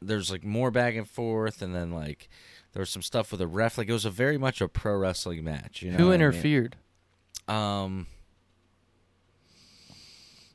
[0.00, 2.28] there's like more back and forth and then like
[2.72, 4.96] there was some stuff with a ref like it was a very much a pro
[4.96, 6.20] wrestling match you know Who what I mean?
[6.26, 6.76] interfered?
[7.48, 8.06] um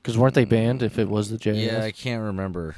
[0.01, 1.57] Because weren't they banned if it was the JAS?
[1.57, 2.75] yeah i can't remember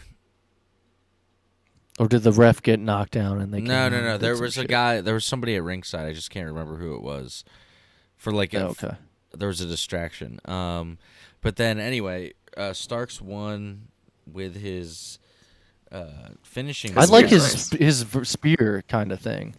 [1.99, 3.61] Or did the ref get knocked down and they?
[3.61, 4.69] no no no there was a shit?
[4.69, 7.43] guy there was somebody at ringside i just can't remember who it was
[8.17, 8.95] for like a, Oh, okay.
[9.33, 10.97] there was a distraction um
[11.41, 13.89] but then anyway uh starks won
[14.25, 15.19] with his
[15.95, 17.79] uh finishing I like his nice.
[17.79, 19.55] his spear kind of thing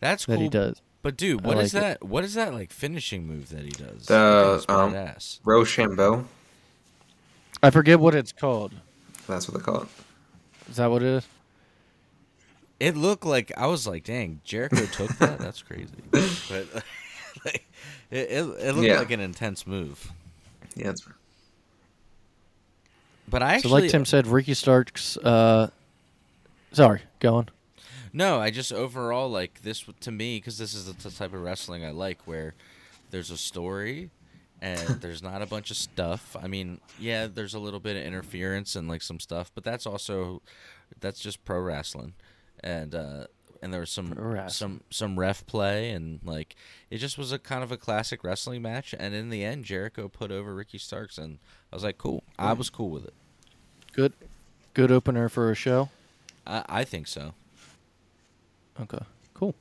[0.00, 0.80] that's that cool he does.
[1.02, 1.86] but dude I what is like it.
[2.00, 4.92] that what is that like finishing move that he does The, I um.
[5.44, 6.24] Roshambo.
[7.62, 8.72] I forget what it's called.
[9.26, 9.88] That's what they call it.
[10.70, 11.26] Is that what it is?
[12.78, 15.38] It looked like I was like, "Dang, Jericho took that.
[15.40, 16.66] That's crazy." But
[17.44, 17.66] like,
[18.12, 18.98] it, it, it looked Yeah.
[19.00, 20.12] like an intense move.
[20.76, 21.04] Yeah, it's
[23.28, 25.16] But I so actually, like Tim said, Ricky Starks.
[25.16, 25.70] Uh,
[26.72, 27.48] sorry, go on.
[28.12, 31.84] no, I just overall like this to me because this is the type of wrestling
[31.84, 32.54] I like, where
[33.10, 34.10] there's a story
[34.60, 36.36] and there's not a bunch of stuff.
[36.40, 39.86] I mean, yeah, there's a little bit of interference and like some stuff, but that's
[39.86, 40.42] also
[41.00, 42.14] that's just pro wrestling,
[42.62, 43.26] and uh,
[43.62, 44.14] and there was some
[44.48, 46.56] some some ref play and like
[46.90, 48.94] it just was a kind of a classic wrestling match.
[48.98, 51.38] And in the end, Jericho put over Ricky Starks, and
[51.72, 52.22] I was like, cool.
[52.38, 53.14] I was cool with it.
[53.92, 54.12] Good,
[54.74, 55.90] good opener for a show.
[56.48, 57.34] I, I think so.
[58.80, 58.98] Okay,
[59.34, 59.54] cool.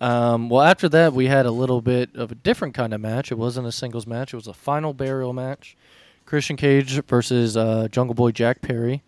[0.00, 3.30] Um, well, after that, we had a little bit of a different kind of match.
[3.32, 5.76] It wasn't a singles match; it was a final burial match.
[6.26, 9.02] Christian Cage versus uh, Jungle Boy Jack Perry.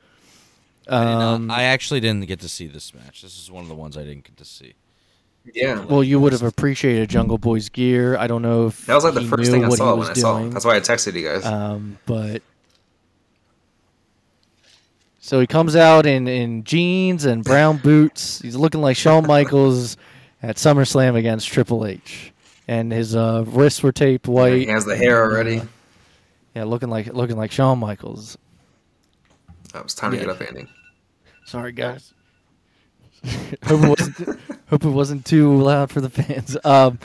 [0.89, 3.23] I, did not- Um, I actually didn't get to see this match.
[3.23, 4.75] This is one of the ones I didn't get to see.
[5.55, 5.85] Yeah.
[5.85, 8.17] Well, you would have appreciated Jungle Boy's gear.
[8.17, 10.11] I don't know if That was like the first knew thing I saw when was
[10.11, 10.39] I saw.
[10.39, 10.51] doing.
[10.51, 10.53] it.
[10.55, 11.45] That's why I texted you guys.
[11.47, 12.43] Um, but
[15.25, 18.41] so he comes out in, in jeans and brown boots.
[18.43, 19.97] He's looking like Shawn Michaels
[20.43, 22.33] at SummerSlam against Triple H,
[22.67, 24.55] and his uh, wrists were taped white.
[24.55, 25.61] he has the hair already.
[25.61, 25.67] uh,
[26.57, 28.37] yeah, looking like looking like Shawn Michaels.
[29.75, 30.67] Oh, it's time to get up, Andy.
[31.47, 32.13] Sorry, guys.
[33.65, 36.57] hope it wasn't hope it wasn't too loud for the fans.
[36.65, 36.99] Um,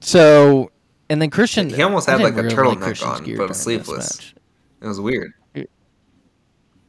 [0.00, 0.70] so
[1.08, 4.34] and then Christian, He almost had, like, a turtleneck on, but sleeveless.
[4.82, 5.32] It was weird.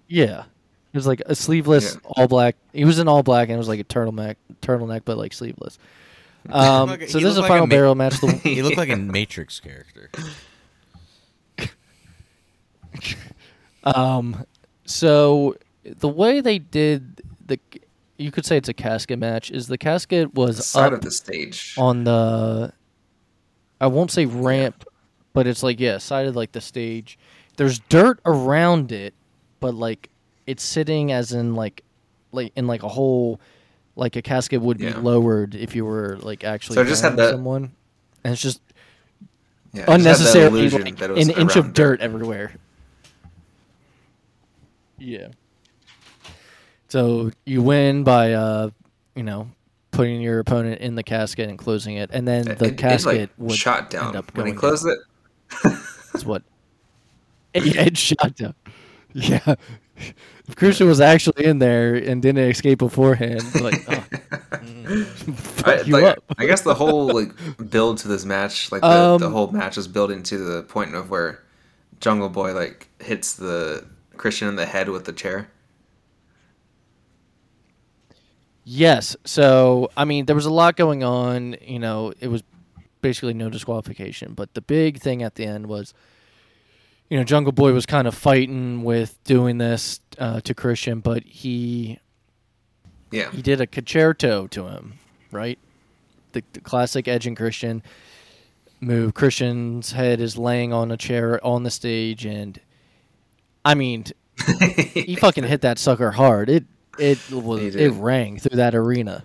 [0.08, 0.42] Yeah,
[0.94, 2.10] it was like a sleeveless Yeah.
[2.16, 2.56] all black.
[2.74, 5.78] He was in all black and it was like a turtleneck, turtleneck, but like sleeveless.
[6.48, 8.22] Um, Like a- so this is a like a final ma- barrel match.
[8.22, 10.12] The, He looked like a Matrix character.
[13.84, 14.46] Um,
[14.86, 17.60] so the way they did the,
[18.18, 19.52] you could say it's a casket match.
[19.52, 21.76] Is the casket The was side up of the stage.
[21.78, 22.74] on the,
[23.80, 24.86] I won't say ramp,
[25.34, 27.18] but it's like yeah, side of like the stage.
[27.58, 29.14] There's dirt around it,
[29.60, 30.10] but like
[30.48, 31.84] it's sitting as in like,
[32.32, 33.40] like in like a hole,
[33.96, 34.98] like a casket would be Yeah.
[35.00, 37.72] lowered if you were like actually So it just had that- someone,
[38.24, 38.62] and it's just
[39.74, 42.54] Yeah, it just unnecessarily illusion like, it an inch of dirt everywhere.
[44.98, 45.30] Yeah.
[46.88, 48.70] So you win by uh,
[49.16, 49.50] you know,
[49.92, 52.78] putting your opponent in the casket and closing it, and then It- the it- it,
[52.78, 54.94] casket like, would shot down end up when he closed down.
[54.94, 55.80] it.
[56.14, 56.44] That's what.
[57.56, 58.54] It, it shot down.
[59.22, 59.56] Yeah.
[60.48, 64.06] If Christian was actually in there and didn't escape beforehand, like, oh,
[65.36, 66.20] fuck I, you like, up.
[66.38, 67.32] I guess the whole like
[67.72, 70.96] build to this match, like the, the Um, whole match is building to the point
[70.96, 71.44] of where
[72.02, 73.86] Jungle Boy like hits the
[74.18, 75.50] Christian in the head with the chair.
[78.64, 79.16] Yes.
[79.26, 81.56] So, I mean, there was a lot going on.
[81.62, 82.44] You know, it was
[83.02, 84.34] basically no disqualification.
[84.36, 85.94] But the big thing at the end was,
[87.10, 91.24] you know, Jungle Boy was kind of fighting with doing this uh, to Christian, but
[91.24, 92.00] he
[93.12, 94.94] Yeah, he did a Con-Chair-To to him,
[95.32, 95.60] right?
[96.32, 97.84] The, the classic Edge and Christian
[98.80, 99.14] move.
[99.14, 102.60] Christian's head is laying on a chair on the stage, and
[103.64, 104.06] I mean,
[104.94, 106.50] he fucking hit that sucker hard.
[106.50, 106.66] It
[107.00, 109.24] it was it rang through that arena.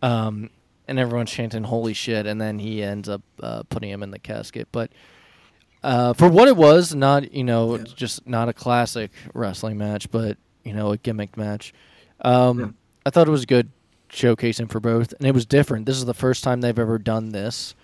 [0.00, 0.50] Um,
[0.86, 4.18] and everyone's chanting "Holy shit!" And then he ends up uh, putting him in the
[4.18, 4.68] casket.
[4.72, 4.90] But
[5.82, 7.84] uh, for what it was, not you know Yeah.
[7.96, 11.72] just not a classic wrestling match, but you know a gimmick match.
[12.20, 12.66] Um, Yeah.
[13.06, 13.70] I thought it was good
[14.10, 15.86] showcasing for both, and it was different.
[15.86, 17.74] This is the first time they've ever done this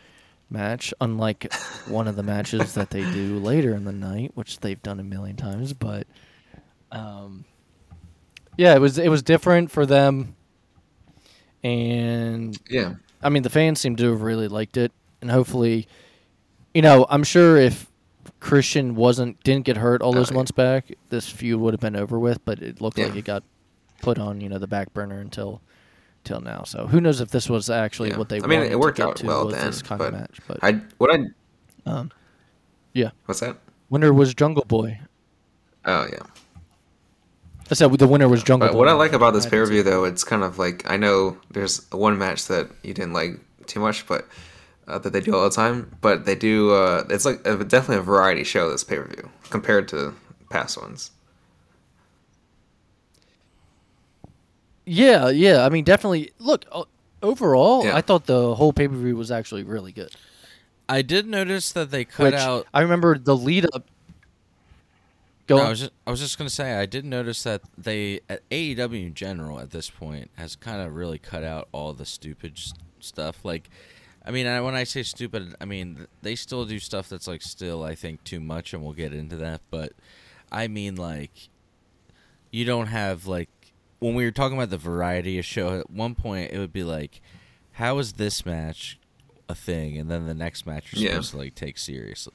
[0.51, 1.53] match, unlike
[1.89, 5.05] one of the matches that they do later in the night, which they've done a
[5.05, 5.73] million times.
[5.73, 6.07] But
[6.93, 7.45] um,
[8.57, 10.35] yeah, it was it was different for them,
[11.63, 12.95] and yeah.
[13.23, 15.89] I mean the fans seem to have really liked it, and hopefully,
[16.75, 17.91] you know, I'm sure if
[18.41, 21.97] Christian wasn't didn't get hurt all those Oh, months back, this feud would have been
[21.97, 22.45] over with.
[22.45, 23.19] But it looked like Yeah.
[23.19, 23.43] it got
[24.03, 25.61] put on you know the back burner until
[26.25, 26.63] till now.
[26.65, 28.19] So who knows if this was actually Yeah.
[28.19, 29.99] what they I mean, wanted it worked to get out to well then, this kind
[29.99, 30.39] but of match.
[30.47, 31.25] But I what I
[31.91, 32.11] um,
[32.93, 33.57] yeah, what's that?
[33.91, 35.01] winner was Jungle Boy.
[35.85, 36.21] Oh yeah.
[37.71, 38.79] I said the winner was Jungle But Boy.
[38.81, 41.39] what I like about this pay per view though, it's kind of like I know
[41.51, 44.27] there's one match that you didn't like too much, but
[44.87, 45.97] uh, that they do all the time.
[46.01, 46.73] But they do.
[46.73, 48.71] Uh, it's like a, definitely a variety show.
[48.71, 50.15] This pay per view compared to
[50.51, 51.11] past ones.
[54.87, 55.65] Yeah, yeah.
[55.65, 56.33] I mean, definitely.
[56.39, 56.89] Look, o-
[57.23, 57.97] overall, Yeah.
[57.97, 60.11] I thought the whole pay per view was actually really good.
[60.89, 62.67] I did notice that they cut Which out.
[62.75, 63.87] I remember the lead up.
[65.47, 68.21] Go No, I was just I was just gonna say I did notice that they
[68.31, 72.07] at AEW in general at this point has kind of really cut out all the
[72.07, 73.45] stupid s- stuff.
[73.45, 73.69] Like,
[74.27, 77.43] I mean, I, when I say stupid, I mean they still do stuff that's like
[77.43, 79.61] still I think too much, and we'll get into that.
[79.71, 79.93] But
[80.51, 81.49] I mean like,
[82.51, 83.51] you don't have like
[83.99, 85.79] when we were talking about the variety of show.
[85.81, 87.21] At one point, it would be like,
[87.73, 88.99] how is this match
[89.49, 91.11] a thing, and then the next match you're Yeah.
[91.11, 92.33] supposed to like take seriously.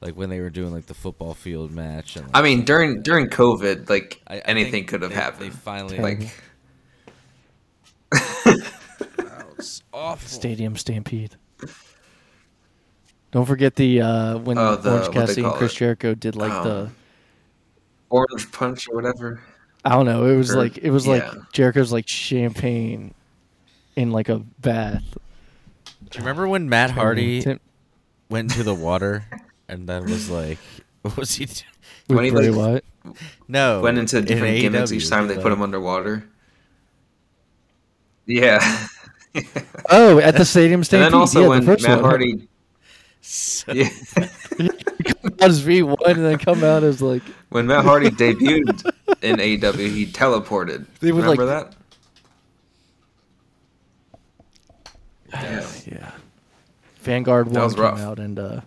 [0.00, 3.28] Like when they were doing like the football field match, and I mean, during during
[3.28, 5.52] COVID, like I- I anything could have happened.
[5.52, 6.30] They finally like
[9.60, 10.28] it's awful.
[10.28, 11.36] Stadium Stampede.
[13.30, 15.76] Don't forget the uh, when Oh, the- Orange what Cassidy and Chris it?
[15.78, 16.64] Jericho did like Oh.
[16.64, 16.90] the
[18.08, 19.40] orange punch or whatever.
[19.84, 20.26] I don't know.
[20.26, 21.12] It was Or- like it was yeah.
[21.12, 23.14] like Jericho's like champagne
[23.96, 25.04] in like a bath.
[26.10, 27.60] Do you remember when Matt Hardy Tim-
[28.28, 29.24] went into the water
[29.68, 30.58] and then was like,
[31.02, 31.44] what was he?
[31.46, 31.64] Doing?
[32.08, 33.16] with When he, Bray like, Wyatt.
[33.46, 36.24] no, Went into in different gimmicks AEW, each time they he, put him underwater.
[38.26, 38.58] Yeah.
[39.90, 42.04] Oh, at the stadium and then also yeah, when the first Matt one.
[42.10, 42.48] Hardy,
[43.20, 43.88] So- yeah,
[44.58, 48.90] come out as V one and then come out as like when Matt Hardy debuted
[49.22, 50.86] in AEW, he teleported.
[51.00, 51.76] They would, Remember like- that?
[55.32, 55.66] Yeah.
[55.86, 56.10] yeah.
[57.02, 58.00] Vanguard That one was came rough.
[58.00, 58.60] out and uh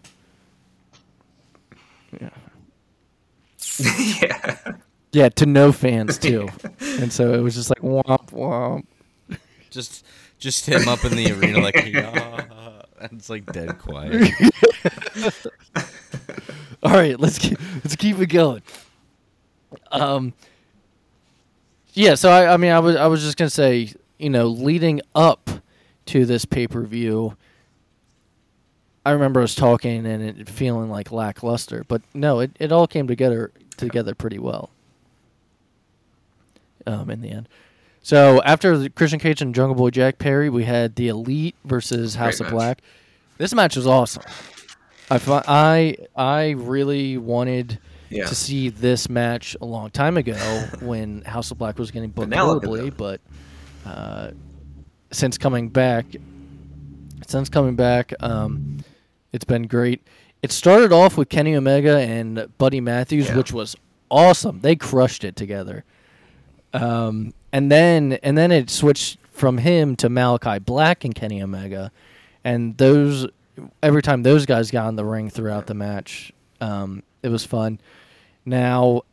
[2.21, 2.29] yeah.
[4.21, 4.57] yeah.
[5.11, 6.47] Yeah, to no fans too.
[6.79, 8.85] and so it was just like womp womp.
[9.69, 10.05] just
[10.43, 12.43] just him up in the arena like yeah.
[12.99, 14.31] and it's like dead quiet.
[16.83, 18.61] All right, let's keep let's keep it going.
[19.91, 20.33] Um
[21.93, 24.47] Yeah, so I I mean I was I was just going to say, you know,
[24.47, 25.49] leading up
[26.07, 27.37] to this pay-per-view
[29.05, 32.87] I remember I was talking and it feeling like lackluster, but no, it, it all
[32.87, 34.69] came together together pretty well.
[36.85, 37.49] Um, in the end,
[38.03, 42.13] so after the Christian Cage and Jungle Boy Jack Perry, we had the Elite versus
[42.15, 42.53] House of match.
[42.53, 42.81] Black.
[43.39, 44.21] This match was awesome.
[45.09, 47.79] I fi- I I really wanted
[48.09, 48.25] Yeah.
[48.27, 50.35] to see this match a long time ago
[50.81, 53.19] when House of Black was getting booked horribly, but
[53.85, 54.31] uh,
[55.11, 56.05] since coming back,
[57.27, 58.77] since coming back, um,
[59.31, 60.01] it's been great.
[60.41, 63.37] It started off with Kenny Omega and Buddy Matthews, Yeah.
[63.37, 63.75] which was
[64.11, 64.59] awesome.
[64.61, 65.83] They crushed it together.
[66.73, 71.91] Um, and then and then it switched from him to Malachi Black and Kenny Omega,
[72.43, 73.27] and those
[73.81, 77.79] every time those guys got in the ring throughout the match, um, it was fun.
[78.45, 79.03] Now,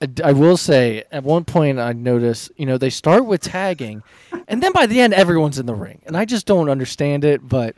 [0.00, 4.02] I- I will say at one point I noticed, you know, they start with tagging,
[4.48, 7.48] and then by the end everyone's in the ring, and I just don't understand it.
[7.48, 7.74] But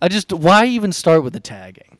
[0.00, 1.91] I just why even start with the tagging?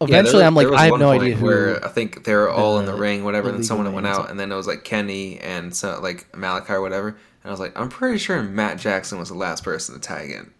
[0.00, 1.46] Yeah, Eventually, there- I'm like, I have no idea who.
[1.46, 3.48] Where I think they're all in the the ring, whatever.
[3.48, 6.72] And then someone went out, and then it was like Kenny and so like Malachi
[6.74, 7.08] or whatever.
[7.08, 10.30] And I was like, I'm pretty sure Matt Jackson was the last person to tag
[10.30, 10.52] in.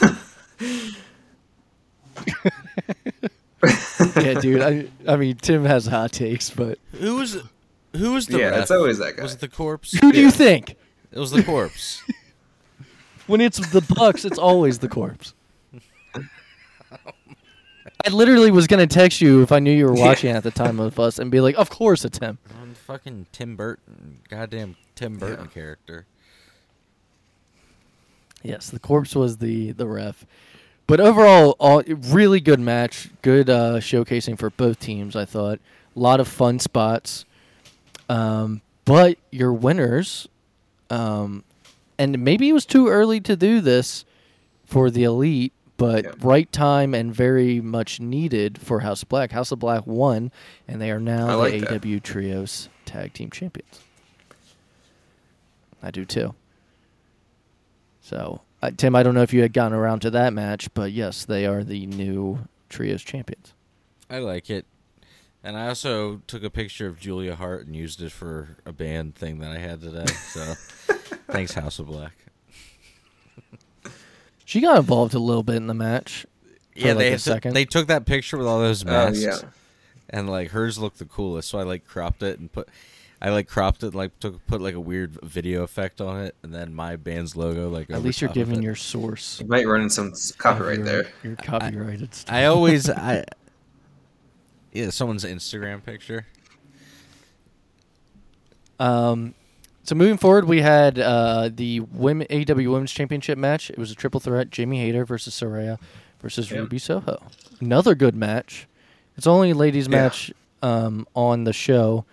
[4.16, 4.60] yeah, dude.
[4.62, 7.38] I, I mean, Tim has hot takes, but Who was
[7.96, 8.62] who was the yeah, ref?
[8.62, 9.22] it's always that guy.
[9.22, 9.92] Was it the corpse?
[9.98, 10.76] who do you think?
[11.10, 12.02] It was the corpse.
[13.26, 15.34] When it's the Bucks, it's always the corpse.
[18.08, 20.80] I literally was gonna text you if I knew you were watching at the time
[20.80, 25.18] of us and be like, "Of course it's him." On fucking Tim Burton, goddamn Tim
[25.18, 25.50] Burton Yeah.
[25.50, 26.06] character.
[28.42, 30.24] Yes, the corpse was the the ref.
[30.86, 33.10] But overall, all really good match.
[33.20, 35.14] Good uh, showcasing for both teams.
[35.16, 35.58] I thought
[35.94, 37.26] a lot of fun spots.
[38.08, 40.28] Um, but your winners,
[40.88, 41.44] um,
[41.98, 44.06] and maybe it was too early to do this
[44.64, 46.10] for the elite, but Yeah.
[46.20, 49.32] right time and very much needed for House of Black.
[49.32, 50.30] House of Black won,
[50.68, 51.86] and they are now I like the that.
[51.86, 53.80] AW Trios Tag Team Champions.
[55.82, 56.34] I do too.
[58.02, 60.92] So, uh, Tim, I don't know if you had gotten around to that match, but
[60.92, 63.52] yes, they are the new Trios champions.
[64.10, 64.66] I like it.
[65.44, 69.14] And I also took a picture of Julia Hart and used it for a band
[69.14, 70.06] thing that I had today.
[70.06, 70.40] So
[71.30, 72.12] thanks, House of Black.
[74.48, 76.24] She got involved a little bit in the match.
[76.72, 77.52] for Yeah, like they a second.
[77.52, 79.36] they took that picture with all those Oh masks, yeah.
[80.08, 81.50] and like hers looked the coolest.
[81.50, 82.66] So I like cropped it and put,
[83.20, 86.54] I like cropped it, like took put like a weird video effect on it, and
[86.54, 87.90] then my band's logo like.
[87.90, 89.38] At least you're giving your source.
[89.38, 91.12] You might run in some copyright of your, there.
[91.22, 92.34] Your copyrighted stuff.
[92.34, 93.26] I always I.
[94.72, 96.26] Yeah, someone's Instagram picture.
[98.80, 99.34] Um,
[99.88, 103.70] so moving forward, we had uh, the women AEW Women's Championship match.
[103.70, 105.78] It was a triple threat: Jamie Hayter versus Saraya
[106.20, 106.58] versus Yeah.
[106.58, 107.22] Ruby Soho.
[107.60, 108.66] Another good match.
[109.16, 110.02] It's only a ladies' Yeah.
[110.02, 110.30] match
[110.62, 112.04] um, on the show,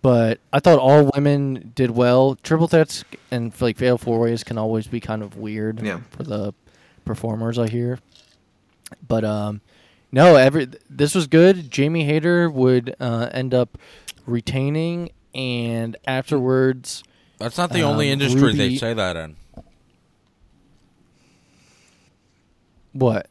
[0.00, 2.36] but I thought all women did well.
[2.42, 6.00] Triple threats and like fatal four ways can always be kind of weird Yeah.
[6.10, 6.54] for the
[7.04, 7.58] performers.
[7.58, 7.98] I hear,
[9.06, 9.60] but um,
[10.10, 11.70] no, every this was good.
[11.70, 13.76] Jamie Hayter would uh, end up
[14.26, 17.02] retaining, and afterwards,
[17.40, 19.34] That's not the only Um, industry they say that in.
[22.92, 23.28] what?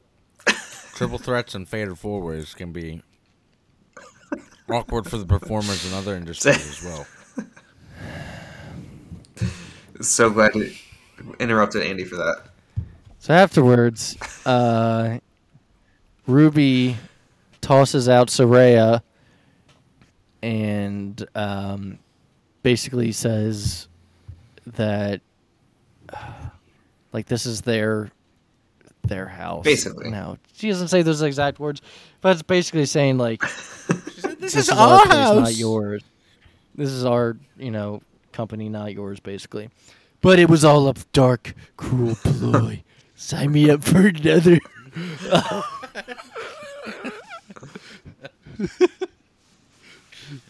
[0.95, 3.01] Triple threats and fatal four ways can be
[4.69, 7.07] awkward for the performers in other industries as well.
[10.01, 10.71] So glad you
[11.41, 12.37] interrupted Andy for that.
[13.17, 15.19] So afterwards, uh,
[16.25, 16.95] Ruby
[17.59, 19.01] tosses out Saraya
[20.41, 21.99] and um,
[22.63, 23.88] basically says
[24.75, 25.21] that
[27.13, 28.11] like this is their
[29.03, 29.63] their house.
[29.63, 30.09] Basically.
[30.09, 31.81] no, she doesn't say those exact words,
[32.21, 33.41] but it's basically saying like
[34.39, 36.01] This, this is our place, not yours.
[36.73, 38.01] This is our, you know,
[38.31, 39.69] company, not yours, basically.
[40.21, 42.83] But it was all a dark, cruel ploy.
[43.15, 44.59] Sign me up for another.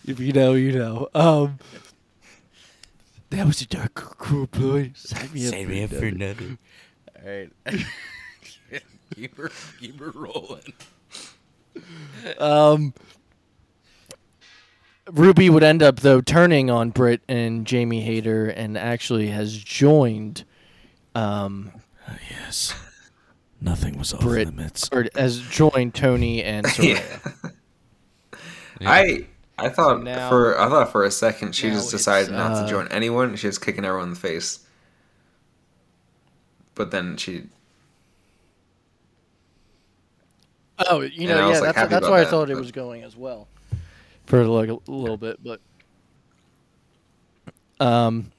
[0.06, 1.10] if you know, you know.
[1.16, 1.58] Um,
[3.30, 4.92] that was a dark, cruel ploy.
[4.96, 6.58] Sign me up Sign for me up for another.
[7.24, 7.50] another.
[7.66, 7.86] All right.
[9.16, 10.74] keep her, keep her rolling.
[12.40, 12.94] Um,
[15.12, 20.44] Ruby would end up though turning on Britt and Jamie Hayter, and actually has joined,
[21.16, 21.72] um,
[22.30, 22.74] Yes.
[23.62, 24.90] Nothing was off Brit- limits.
[24.92, 27.00] or has joined Toni and Yeah.
[27.02, 27.54] Saraya.
[28.82, 29.26] I
[29.64, 32.70] I thought now- for I thought for a second she just decided not uh, to
[32.70, 33.36] join anyone.
[33.36, 34.60] She was kicking everyone in the face.
[36.76, 37.44] But then she
[40.88, 42.30] Oh, you And I know, was, yeah, like, that's happy that's about where I that,
[42.30, 43.48] thought it was going as well,
[44.26, 45.60] for like a little bit, but
[47.80, 48.32] um.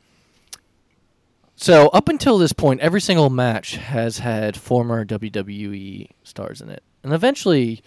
[1.57, 6.83] So up until this point, every single match has had former WWE stars in it,
[7.05, 7.83] and eventually,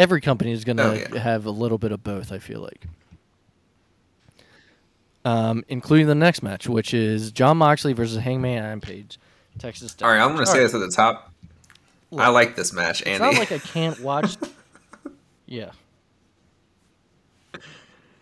[0.00, 1.18] every company is going to Oh, yeah.
[1.18, 2.32] have a little bit of both.
[2.32, 2.86] I feel like,
[5.24, 9.18] um, including the next match, which is Jon Moxley versus Hangman Adam Page,
[9.58, 9.94] Texas.
[10.02, 10.72] All right, I'm gonna say Alright.
[10.72, 11.32] this at the top.
[12.16, 13.12] I like this match, Andy.
[13.12, 14.36] It's not like I can't watch.
[15.46, 15.70] yeah.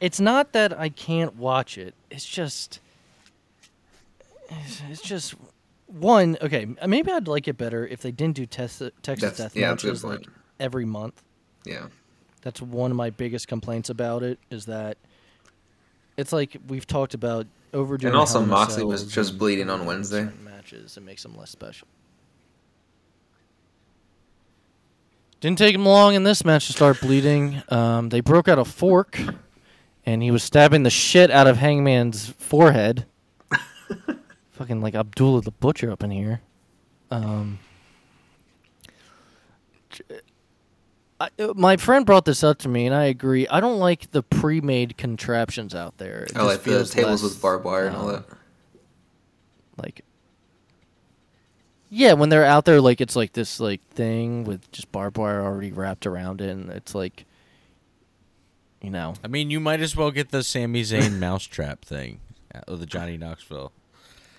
[0.01, 1.95] It's not that I can't watch it.
[2.11, 2.81] It's just.
[4.51, 5.35] It's, it's just
[5.87, 6.37] one.
[6.43, 9.69] Okay, maybe I'd like it better if they didn't do tes- Texas That's- death yeah,
[9.71, 10.27] that's a good matches like
[10.61, 11.23] every month.
[11.69, 11.87] Yeah.
[12.43, 14.39] That's one of my biggest complaints about it.
[14.51, 14.97] Is that
[16.17, 18.13] it's like we've talked about overdoing.
[18.13, 20.29] And also Moxley was just bleeding on Wednesday.
[20.43, 21.87] Matches it makes them less special.
[25.41, 27.63] Didn't take him long in this match to start bleeding.
[27.69, 29.21] Um, they broke out a fork,
[30.05, 33.07] and he was stabbing the shit out of Hangman's forehead.
[34.51, 36.41] Fucking like Abdullah the Butcher up in here.
[37.13, 37.61] Um,
[41.21, 43.49] I, uh, my friend brought this up to me, and I agree.
[43.49, 46.23] I don't like the pre-made contraptions out there.
[46.25, 48.25] It I just like the feels tables less, with barbed wire and all um, that.
[49.83, 50.05] like
[51.91, 55.41] yeah when they're out there like it's like this like thing with just barbed wire
[55.43, 57.25] already wrapped around it and it's like
[58.83, 62.21] you know I mean, you might as well get the Sami Zayn mousetrap thing,
[62.55, 63.73] uh, or the Johnny Knoxville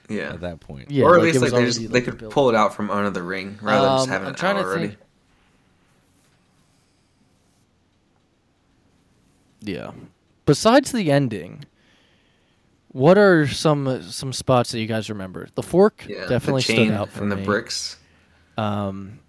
[0.07, 0.33] Yeah.
[0.33, 0.91] at that point.
[0.91, 2.55] yeah or at like, least it was like they, just, like, they could pull it
[2.55, 4.87] out from under the ring rather than just Um, having I'm it trying out already.
[4.89, 4.99] think-
[9.61, 9.91] yeah
[10.45, 11.65] besides the ending
[12.91, 16.91] what are some some spots that you guys remember the fork Yeah, definitely the stood
[16.91, 17.97] out for and the bricks.
[18.57, 19.19] Um.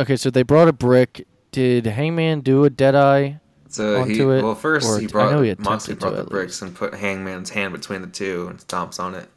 [0.00, 1.26] Okay, so they brought a brick.
[1.50, 3.34] Did Hangman do a Deadeye?
[3.68, 6.94] So he it, well first or he brought he Moxley brought the bricks and put
[6.94, 9.28] Hangman's hand between the two and stomps on it.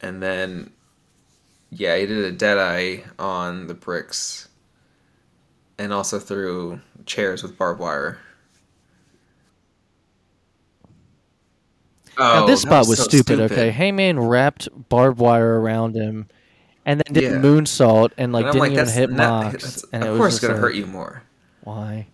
[0.00, 0.70] And then
[1.70, 4.48] yeah, he did a dead eye on the bricks.
[5.82, 8.18] And also threw chairs with barbed wire.
[12.16, 16.28] now Oh, this spot was so stupid, Okay, Hangman wrapped barbed wire around him,
[16.86, 17.38] and then did Yeah.
[17.38, 19.52] moonsault and like And didn't like, even hit not, Mox.
[19.54, 21.24] that's- And it of was course it's gonna like, hurt you more.
[21.64, 22.06] Why?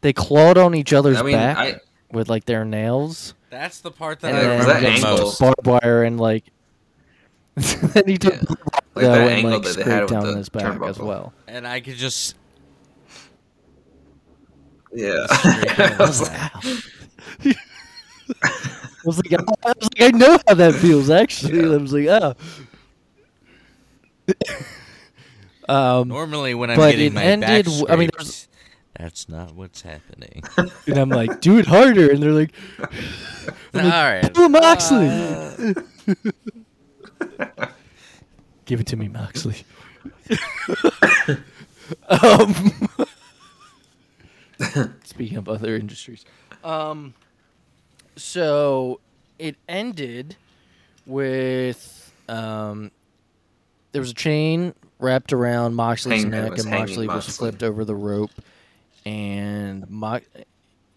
[0.00, 1.80] They clawed on each other's I mean, back I
[2.12, 5.16] with like their nails, That's the part that and I Yeah, then 'cause remember that
[5.16, 5.40] the most.
[5.40, 6.44] barbed wire and like.
[7.56, 8.77] then he took Yeah.
[8.98, 10.34] Barbed wire, Like though, that and angle like that they had scraped with down the
[10.34, 11.32] his back as well.
[11.46, 12.36] And I could just
[14.92, 15.26] yeah.
[15.30, 16.32] I was like,
[18.42, 21.10] I was like, I, I was like, I know how that feels.
[21.10, 22.34] Actually, I was like, oh.
[25.68, 28.48] um, normally when I'm But getting my ended back w- I mean, scraped,
[28.98, 30.42] that's not what's happening.
[30.86, 32.52] and I'm like, do it harder, and they're like,
[33.74, 34.32] All right.
[34.32, 35.74] do it, Moxley.
[38.68, 39.56] Give it to me, Moxley.
[42.08, 42.88] um,
[45.04, 46.26] speaking of other industries,
[46.62, 47.14] um,
[48.14, 49.00] so
[49.38, 50.36] it ended
[51.06, 52.90] with um,
[53.92, 57.32] there was a chain wrapped around Moxley's Hangman neck, was and hanging Moxley was Moxley.
[57.32, 58.32] flipped over the rope,
[59.06, 60.20] and Mo-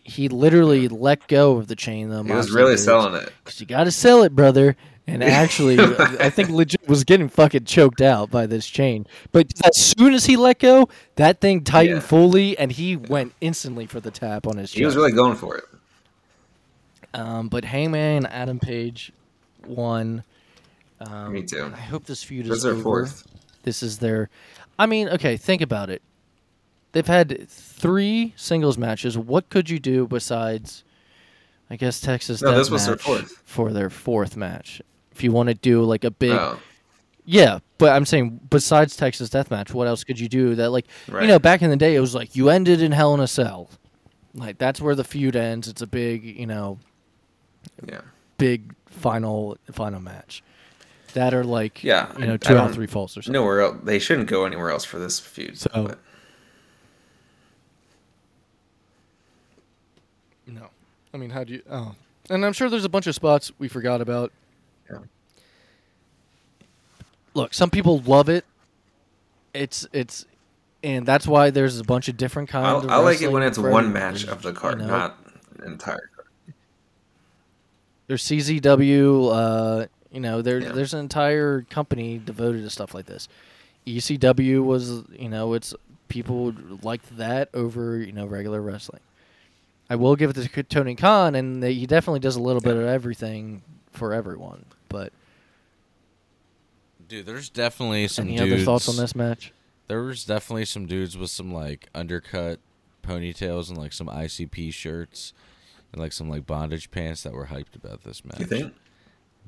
[0.04, 2.10] he literally let go of the chain.
[2.10, 2.80] Though he was really did.
[2.80, 3.32] selling it.
[3.44, 4.76] Cause you gotta sell it, brother.
[5.08, 5.78] And actually,
[6.20, 9.08] I think legit was getting fucking choked out by this chain.
[9.32, 12.08] But as soon as he let go, that thing tightened Yeah.
[12.08, 14.78] fully, and he went instantly for the tap on his chest.
[14.78, 15.64] He was really going for it.
[17.14, 19.12] um, but Hangman Adam Page
[19.66, 20.24] won.
[21.00, 21.72] Um, Me too.
[21.76, 22.84] I hope this feud This is is their over.
[22.84, 23.28] fourth.
[23.64, 24.30] This is their.
[24.80, 26.02] I mean, okay, think about it.
[26.94, 29.18] They've had three singles matches.
[29.18, 30.84] What could you do besides
[31.70, 32.42] I guess Texas.
[32.42, 33.42] No, Death this was their fourth.
[33.46, 34.82] for their fourth match.
[35.14, 36.60] If you want to do like a big, Oh,
[37.26, 41.22] yeah, but I'm saying besides Texas Deathmatch, what else could you do that like Right.
[41.22, 43.28] you know back in the day it was like you ended in Hell in a
[43.28, 43.70] Cell,
[44.34, 45.70] like that's where the feud ends.
[45.70, 46.78] It's a big you know
[47.88, 48.02] yeah.
[48.38, 50.44] big final final match.
[51.14, 53.40] That are like Yeah, you know two out three falls or something.
[53.40, 53.78] Nowhere else.
[53.84, 55.58] They shouldn't go anywhere else for this feud.
[55.58, 56.00] So- but
[60.48, 60.70] No,
[61.14, 61.62] I mean how do you?
[61.70, 61.96] Oh,
[62.30, 64.32] and I'm sure there's a bunch of spots we forgot about.
[64.90, 65.00] Yeah.
[67.34, 68.46] Look, some people love it.
[69.54, 70.26] It's it's,
[70.84, 72.86] and that's why there's a bunch of different kinds.
[72.86, 75.18] I, of I like it when it's one match of the you card, know, not
[75.60, 76.28] an entire card.
[78.08, 79.32] There's CZW.
[79.34, 80.72] Uh, you know, there Yeah.
[80.74, 83.28] there's an entire company devoted to stuff like this.
[83.88, 85.74] ECW was, you know, it's
[86.10, 89.02] people liked that over you know regular wrestling.
[89.92, 92.78] I will give it to Tony Khan, and they, he definitely does a little bit
[92.78, 93.62] of everything
[93.92, 94.64] for everyone.
[94.88, 95.12] But
[97.10, 98.54] Dude, there's definitely some any dudes.
[98.54, 99.52] other thoughts on this match?
[99.90, 102.62] There was definitely some dudes with some like undercut
[103.04, 105.34] ponytails and like some ICP shirts
[105.92, 108.40] and like some like bondage pants that were hyped about this match.
[108.40, 108.74] You think?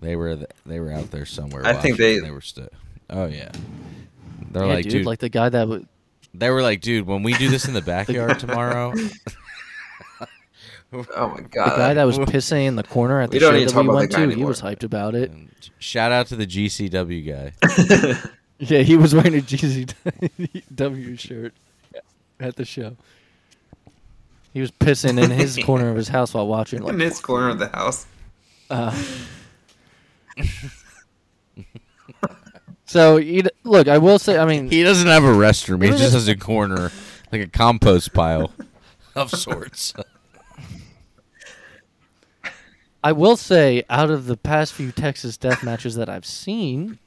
[0.02, 1.66] They were th- they were out there somewhere.
[1.66, 2.68] I think they- they were still.
[3.10, 3.52] Oh yeah.
[4.52, 5.88] They're yeah, like, dude, dude, like the guy that would.
[6.34, 8.94] they were like, dude, when we do this in the backyard tomorrow,
[10.94, 11.72] Oh my god!
[11.72, 14.12] The guy that was pissing in the corner at the We show that we went
[14.12, 15.32] that guy to, he was hyped about it.
[15.32, 18.20] and shout out to the GCW guy.
[18.60, 21.54] Yeah, he was wearing a GCW shirt
[22.40, 22.96] at the show.
[24.54, 26.88] He was pissing in his corner of his house while watching.
[26.88, 28.06] in his corner of the house.
[28.70, 28.96] uh,
[32.86, 33.20] so
[33.64, 35.84] look, I will say, I mean, He doesn't have a restroom.
[35.84, 36.92] He just has a corner,
[37.32, 38.54] like a compost pile
[39.16, 39.94] of sorts.
[43.04, 47.00] I will say, out of the past few Texas death matches that I've seen,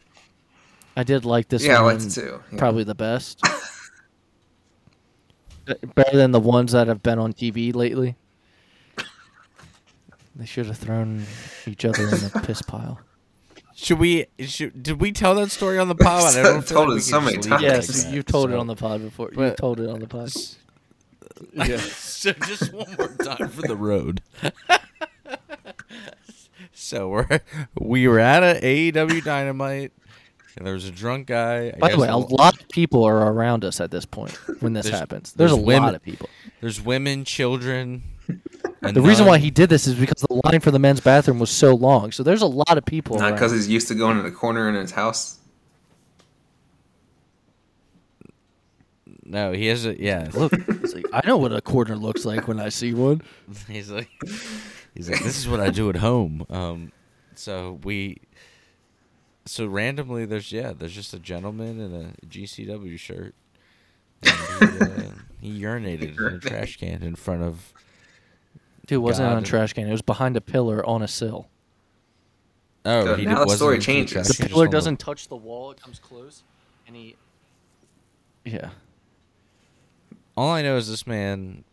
[0.96, 1.70] I did like this one.
[1.70, 2.40] Yeah, I one liked too.
[2.52, 2.58] Yeah.
[2.58, 3.40] probably the best.
[5.68, 8.14] Uh, Better than the ones that have been on TV lately.
[10.36, 11.24] They should have thrown
[11.66, 13.00] each other in the piss pile.
[13.74, 14.26] Should we?
[14.38, 16.36] Should, did we tell that story on the pod?
[16.36, 17.62] I don't Told like it we so many times.
[17.62, 19.30] Yes, that, you've told it on the pod before.
[19.36, 20.30] You've told it on the pod.
[21.52, 21.78] Yeah.
[21.78, 24.22] so just one more time for the road.
[26.72, 27.40] So we're
[27.80, 28.60] we were at a
[28.92, 29.92] AEW Dynamite,
[30.56, 31.72] and there was a drunk guy.
[31.74, 34.32] I By the way, a a- lot of people are around us at this point
[34.60, 35.32] when this There's- happens.
[35.32, 36.28] There's, there's a women- lot of people.
[36.60, 38.02] There's women, children.
[38.82, 39.32] a The reason nun.
[39.34, 42.12] why he did this is because the line for the men's bathroom was so long.
[42.12, 43.16] So there's a lot of people.
[43.18, 43.32] Not around.
[43.34, 45.38] because he's used to going in the corner in his house.
[49.24, 50.28] no, he has a yeah.
[50.34, 53.22] Look, it's like, I know what a corner looks like when I see one.
[53.68, 54.08] he's like
[54.96, 56.46] he's like this is what I do at home.
[56.50, 56.92] Um,
[57.34, 58.18] so we.
[59.44, 63.34] So randomly, there's yeah, there's just a gentleman in a GCW shirt.
[64.22, 67.72] And he, uh, he urinated in a trash can in front of.
[68.86, 69.86] Dude, wasn't on a trash can.
[69.86, 71.48] It was behind a pillar on a sill.
[72.84, 74.28] Oh, So he now did, the wasn't story changes.
[74.28, 76.42] The The pillar doesn't touch the wall; it comes close,
[76.86, 77.16] and he.
[78.44, 78.70] Yeah,
[80.36, 81.64] All I know is this man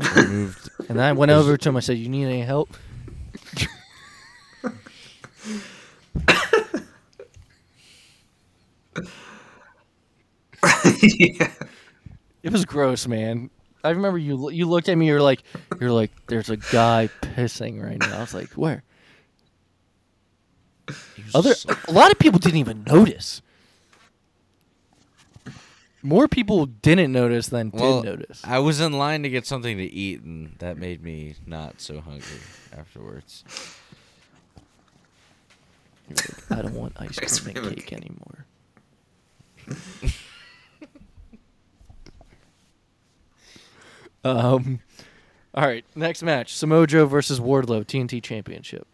[0.88, 1.76] and I went over to him.
[1.76, 2.76] I said, "You need any help?"
[11.02, 11.50] yeah.
[12.42, 13.50] It was gross, man.
[13.84, 14.50] I remember you.
[14.50, 15.06] You looked at me.
[15.06, 15.42] You're like,
[15.78, 18.82] you're like, "There's a guy pissing right now." I was like, "Where?"
[21.34, 21.54] Other,
[21.86, 23.42] a lot of people didn't even notice.
[26.02, 28.42] More people didn't notice than well, did notice.
[28.44, 32.00] I was in line to get something to eat, and that made me not so
[32.00, 32.40] hungry
[32.76, 33.44] afterwards.
[36.08, 38.46] You're like, I don't want ice Ice cream cream and and cake anymore.
[44.24, 44.80] um,
[45.54, 48.86] all right, next match: Samoa Joe versus Wardlow, TNT Championship.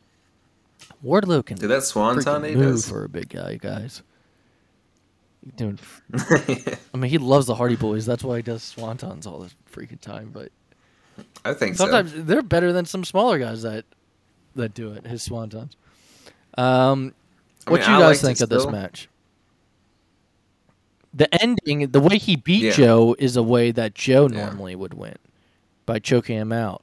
[1.05, 2.89] Wardlow can Dude, that swanton freaking he move does.
[2.89, 4.03] for a big guy, guys.
[5.55, 5.79] Dude,
[6.93, 8.05] I mean, he loves the Hardy Boys.
[8.05, 10.31] That's why he does swantons all the freaking time.
[10.33, 10.51] But
[11.45, 12.23] I think sometimes so.
[12.23, 13.85] they're better than some smaller guys that
[14.57, 15.07] that do it.
[15.07, 15.77] His swantons.
[16.59, 17.15] Um,
[17.67, 19.09] I what mean, you I guys think of this match?
[21.15, 22.73] The ending, the way he beat Yeah.
[22.73, 24.47] Joe, is a way that Joe Yeah.
[24.47, 25.17] normally would win
[25.87, 26.83] by choking him out.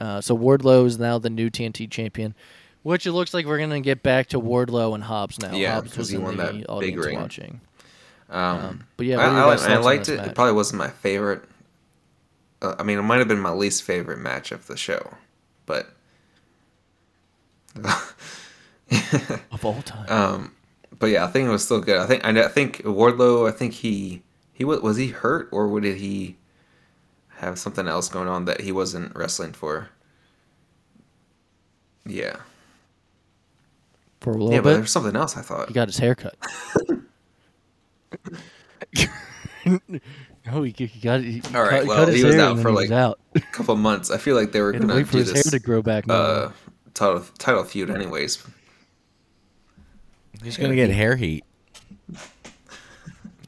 [0.00, 2.34] Uh, so Wardlow is now the new TNT champion,
[2.82, 5.52] which it looks like we're gonna get back to Wardlow and Hobbs now.
[5.54, 7.18] Yeah, Hobbs 'cause was he in won the that big audience ring.
[7.18, 7.60] watching.
[8.30, 10.16] Um, Um, but yeah, I, what are your I, guys' I thoughts liked it.
[10.18, 10.26] match?
[10.28, 11.44] It probably wasn't my favorite.
[12.62, 15.14] Uh, I mean, it might have been my least favorite match of the show,
[15.66, 15.88] but
[19.52, 20.06] of all time.
[20.08, 20.52] Um,
[20.98, 21.98] but yeah, I think it was still good.
[21.98, 23.48] I think I, I think Wardlow.
[23.48, 24.22] I think he
[24.52, 26.36] he was was he hurt or did he
[27.38, 29.88] have something else going on that he wasn't wrestling for?
[32.04, 32.36] Yeah,
[34.20, 35.36] for a little yeah, but there's something else.
[35.36, 35.68] I thought.
[35.68, 36.36] he got his hair cut.
[40.46, 42.50] no, he, he got he, All right, cut, well, cut his he was hair out
[42.50, 43.20] and then for, he like, was out.
[43.34, 44.10] A couple months.
[44.10, 45.58] I feel like they were had to gonna wait for do his hair this to
[45.58, 46.06] grow back.
[46.06, 46.16] more.
[46.16, 46.52] uh,
[46.94, 48.42] title title feud anyways.
[50.42, 51.44] He's gonna get hair heat.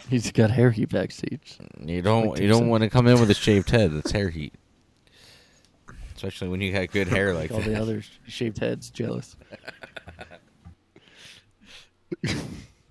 [0.09, 1.57] He's got hair heat backstage.
[1.83, 3.93] You don't Like you don't want to come in with a shaved head.
[3.93, 4.53] That's hair heat.
[6.15, 7.81] Especially when you got good hair like all the that.
[7.81, 9.37] other shaved heads jealous.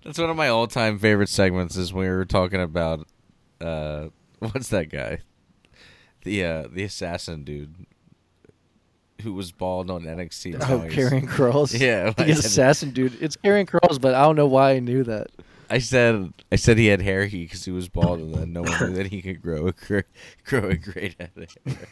[0.04, 1.76] That's one of my all-time favorite segments.
[1.76, 3.06] Is when we were talking about
[3.60, 5.20] uh, what's that guy,
[6.24, 7.74] the uh, the assassin dude,
[9.22, 10.54] who was bald on NXT.
[10.54, 11.78] and Oh, now he's- Karrion Kross.
[11.80, 13.16] Yeah, the I assassin dude.
[13.22, 15.28] It's Karrion Kross, but I don't know why I knew that.
[15.70, 18.62] I said I said he had hair heat because he was bald, and then no
[18.62, 20.00] one knew that he could grow a gr-
[20.44, 21.86] grow a great head of hair.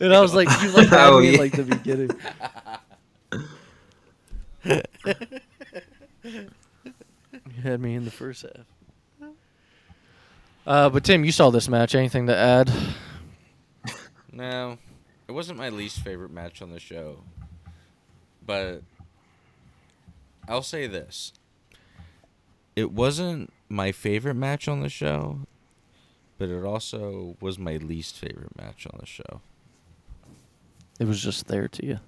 [0.00, 1.40] And I was like, you like had Oh, me in, yeah.
[1.40, 2.10] like the beginning.
[7.56, 9.30] You had me in the first half.
[10.66, 11.94] Uh, but Tim, you saw this match.
[11.94, 12.70] Anything to add?
[14.32, 14.76] No,
[15.28, 17.20] it wasn't my least favorite match on the show,
[18.44, 18.82] but
[20.46, 21.32] I'll say this:
[22.74, 25.38] it wasn't my favorite match on the show,
[26.36, 29.40] but it also was my least favorite match on the show.
[31.00, 31.98] It was just there to you.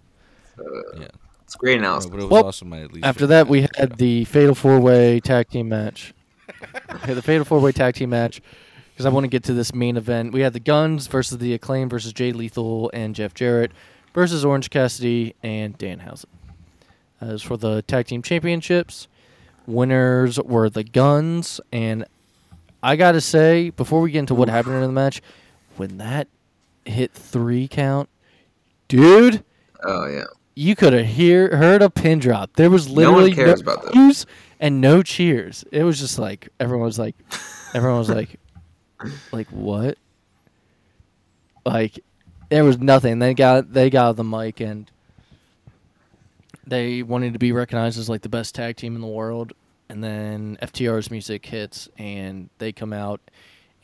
[0.98, 1.08] Yeah,
[1.48, 2.10] It's great no, analysis.
[2.10, 3.06] but it was Well, also my least.
[3.06, 3.86] After that, we had show.
[3.86, 6.12] the Fatal Four Way Tag Team match.
[6.96, 8.42] okay, the Fatal Four Way Tag Team match,
[8.92, 10.34] because I want to get to this main event.
[10.34, 13.72] We had the Gunns versus the Acclaim versus Jay Lethal and Jeff Jarrett
[14.12, 16.26] versus Orange Cassidy and Danhausen.
[17.18, 19.08] As for the Tag Team Championships,
[19.66, 22.04] winners were the Gunns, and
[22.82, 25.22] I gotta say, before we get into what happened in the match,
[25.78, 26.28] when that
[26.84, 28.10] hit three count,
[28.86, 29.42] dude
[29.84, 30.24] Oh yeah.
[30.58, 32.56] You could have hear heard a pin drop.
[32.56, 33.92] There was No literally cares about that.
[33.92, 34.26] boos
[34.58, 35.64] and no cheers.
[35.70, 37.14] It was just like everyone was like,
[37.74, 38.40] everyone was like,
[39.32, 39.98] like what?
[41.64, 42.00] Like
[42.48, 43.20] there was nothing.
[43.20, 44.90] They got they got the mic and
[46.66, 49.52] they wanted to be recognized as like the best tag team in the world.
[49.88, 53.20] And then FTR's music hits and they come out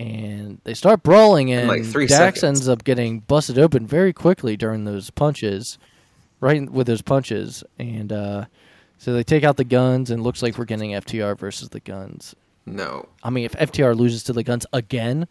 [0.00, 2.44] and they start brawling and like three Dax seconds.
[2.44, 5.78] ends up getting busted open very quickly during those punches,
[6.44, 7.64] right with those punches.
[7.78, 8.44] And uh,
[8.98, 12.34] so they take out the Gunns and looks like we're getting FTR versus the Gunns.
[12.66, 13.08] No.
[13.22, 15.26] I mean, if FTR loses to the Gunns again,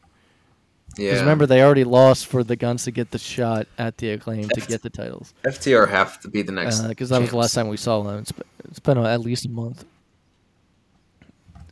[0.98, 1.10] Yeah.
[1.12, 4.50] because remember they already lost for the Gunns to get the shot at the acclaim
[4.50, 5.34] to get the titles.
[5.44, 6.82] FTR have to be the next.
[6.82, 8.20] Because Uh, that was the last time we saw them.
[8.20, 9.86] It's been, it's been at least a month.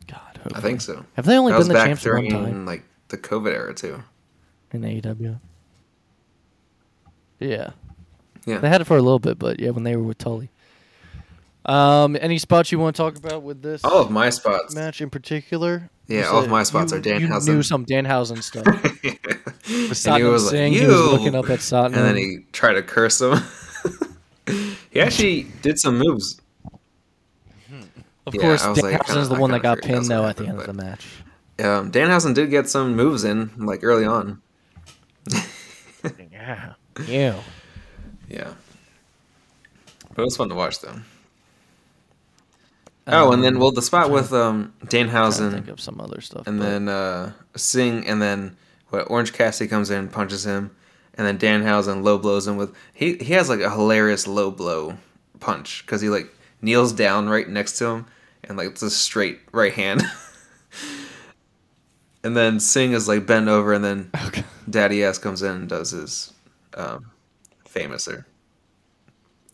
[0.08, 1.04] God, I think so.
[1.14, 4.02] Have they only that been the champs one time like the COVID era too.
[4.72, 5.38] in AEW?
[7.38, 7.70] Yeah.
[8.46, 8.58] Yeah.
[8.58, 10.50] They had it for a little bit, but yeah, when they were with Tully.
[11.64, 14.74] Um, any spots you want to talk about with this All of my spots.
[14.74, 15.90] match in particular?
[16.08, 17.46] Yeah, all of my spots you- are Danhausen.
[17.46, 18.66] You knew some Danhausen stuff.
[18.92, 19.18] With and
[19.64, 20.80] he Satnam was like, Singh, you.
[20.80, 21.86] he was looking up at Satnam.
[21.86, 23.38] and then he tried to curse him.
[24.90, 26.40] he actually did some moves.
[28.26, 30.26] of yeah, course, was like, Danhausen's the one that got figured that was pinned though
[30.28, 31.06] at the end of the match.
[31.60, 34.42] Um, Danhausen did get some moves in like early on.
[36.32, 36.72] Yeah.
[37.06, 37.40] Yeah.
[38.32, 38.54] Yeah,
[40.14, 40.96] but it was fun to watch though.
[43.06, 46.46] Oh, and then well, the spot with um, Danhausen think of some other stuff.
[46.46, 48.56] and but- then uh, Singh, and then
[48.90, 49.10] what?
[49.10, 50.70] Orange Cassidy comes in, punches him,
[51.14, 54.96] and then Danhausen low blows him with he he has like a hilarious low blow
[55.40, 56.28] punch because he like
[56.62, 58.06] kneels down right next to him
[58.44, 60.02] and like it's a straight right hand,
[62.24, 64.44] and then Singh is like bent over, and then Okay.
[64.70, 66.32] Daddy ass comes in and does his
[66.74, 67.10] um,
[67.72, 68.24] famouser.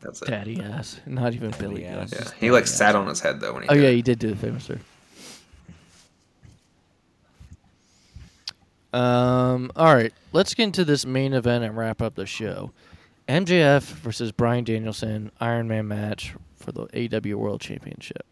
[0.01, 0.29] That's it.
[0.29, 2.13] Daddy ass, not even Billy ass.
[2.13, 2.33] ass.
[2.35, 2.95] Yeah, he like daddy sat ass.
[2.95, 3.69] on his head though when he.
[3.69, 3.97] Oh yeah, it.
[3.97, 4.79] he did do the Famouser.
[8.93, 9.71] Um.
[9.77, 12.73] All right, let's get into this main event and wrap up the show.
[13.29, 18.25] MJF versus Bryan Danielson Iron Man match for the AEW World Championship.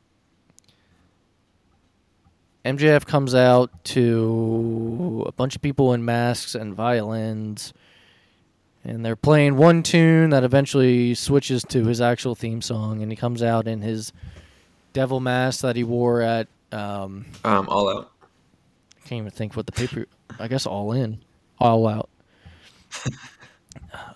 [2.64, 7.72] MJF comes out to a bunch of people in masks and violins,
[8.86, 13.16] and they're playing one tune that eventually switches to his actual theme song, and he
[13.16, 14.12] comes out in his
[14.92, 18.12] devil mask that he wore at um, Um, all out.
[19.04, 20.06] I can't even think what the paper.
[20.38, 21.18] I guess all in,
[21.58, 22.08] all out.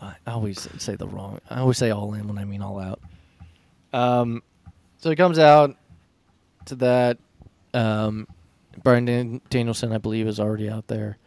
[0.00, 1.40] I always say the wrong.
[1.50, 3.00] I always say all in when I mean all out.
[3.92, 4.42] Um,
[4.98, 5.76] so he comes out
[6.66, 7.18] to that.
[7.74, 8.26] Um,
[8.82, 11.18] Bryan Dan- Danielson, I believe, is already out there.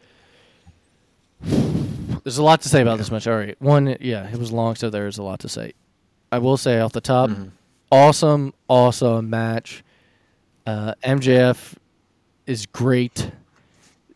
[2.23, 3.27] There's a lot to say about this match.
[3.27, 5.73] All right, one, yeah, it was long, so there's a lot to say.
[6.31, 7.51] I will say off the top, Mhm.
[7.91, 9.83] awesome, awesome match.
[10.65, 11.75] Uh, MJF
[12.47, 13.31] is great.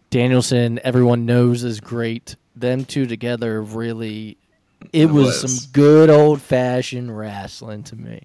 [0.10, 2.38] Danielson, everyone knows is great.
[2.56, 4.38] Them two together really,
[4.94, 5.62] it It was, was.
[5.62, 8.22] some good old fashioned wrestling to me.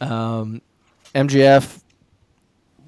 [0.00, 0.60] Um,
[1.14, 1.80] MJF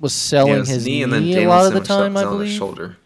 [0.01, 2.57] was selling Yeah, his knee, then a lot of the time, I believe.
[2.57, 2.97] shoulder.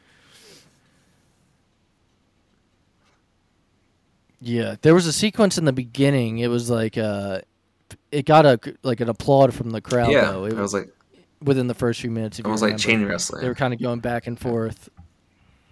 [4.40, 6.38] Yeah, there was a sequence in the beginning.
[6.38, 7.40] It was like uh,
[8.10, 10.10] it got a like an applaud from the crowd.
[10.10, 10.44] yeah, though.
[10.46, 10.88] it was like
[11.42, 12.38] within the first few minutes.
[12.38, 13.42] It was like chain wrestling.
[13.42, 14.88] They were kind of going back and forth.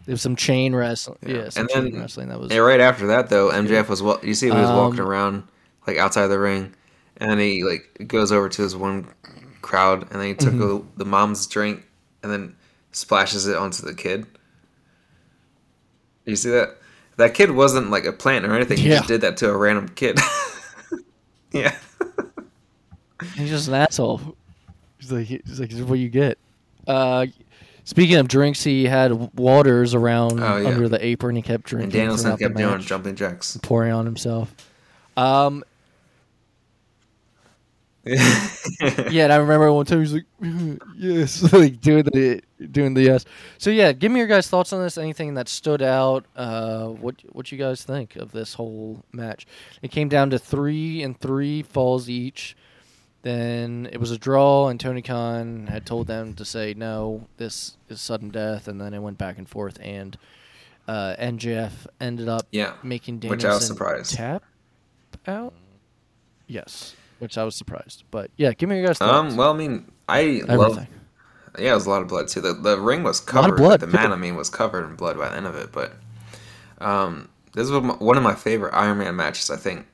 [0.04, 1.18] There was some chain wrestling.
[1.22, 1.34] Yeah.
[1.34, 2.50] Yeah, some And chain then- wrestling that was.
[2.50, 5.42] And right after that, though, MJF was wa- you see he was walking Um, around
[5.86, 6.74] like outside the ring,
[7.18, 9.06] and then he like goes over to his one
[9.62, 10.58] crowd, and then he took Mhm.
[10.96, 11.86] the, the mom's drink,
[12.22, 12.54] and then
[12.92, 14.26] splashes it onto the kid.
[16.26, 16.76] You see that?
[17.18, 18.78] That kid wasn't like a plant or anything.
[18.78, 18.96] He Yeah.
[18.96, 20.18] just did that to a random kid.
[21.52, 21.76] yeah.
[23.34, 24.20] He's just an asshole.
[24.98, 26.38] He's like, he's like, this is what you get.
[26.86, 27.26] Uh,
[27.84, 30.68] speaking of drinks, he had waters around Oh, yeah.
[30.68, 31.34] under the apron.
[31.36, 31.90] He kept And drinking.
[32.00, 33.58] Danielson throughout the kept doing match, jumping jacks.
[33.62, 34.54] pouring on himself.
[35.16, 35.64] Um,
[38.06, 40.26] yeah, and I remember one time he was like,
[40.96, 43.24] "Yes," like doing the doing the yes.
[43.58, 44.96] So yeah, give me your guys' thoughts on this.
[44.96, 46.24] Anything that stood out?
[46.36, 49.46] Uh, what what you guys think of this whole match?
[49.82, 52.56] It came down to three and three falls each.
[53.22, 57.76] Then it was a draw, and Tony Khan had told them to say no, this
[57.88, 60.16] is sudden death, and then it went back and forth, and
[60.86, 62.74] uh, MJF ended up Yeah.
[62.82, 64.14] making Which Danielson I was surprised.
[64.14, 64.44] tap
[65.26, 65.52] out.
[66.46, 69.32] Yes, which I was surprised, but yeah, give me your guys' thoughts.
[69.32, 69.36] Um.
[69.36, 70.94] Well, I mean, I love Everything.
[71.58, 72.40] Yeah, it was a lot of blood too.
[72.40, 73.56] The the ring was lot of covered.
[73.56, 75.72] blood, the man, I mean, was covered in blood by the end of it.
[75.72, 75.92] But
[76.78, 79.86] um, this was one of my favorite Iron Man matches, I think,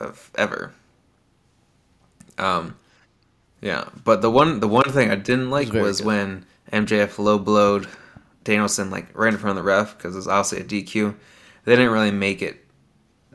[0.00, 0.72] of ever.
[2.38, 2.76] Um,
[3.60, 7.38] yeah, but the one the one thing I didn't like very was when MJF low
[7.38, 7.88] blowed
[8.44, 11.14] Danielson like right in front of the ref because it was obviously a DQ.
[11.64, 12.64] They didn't really make it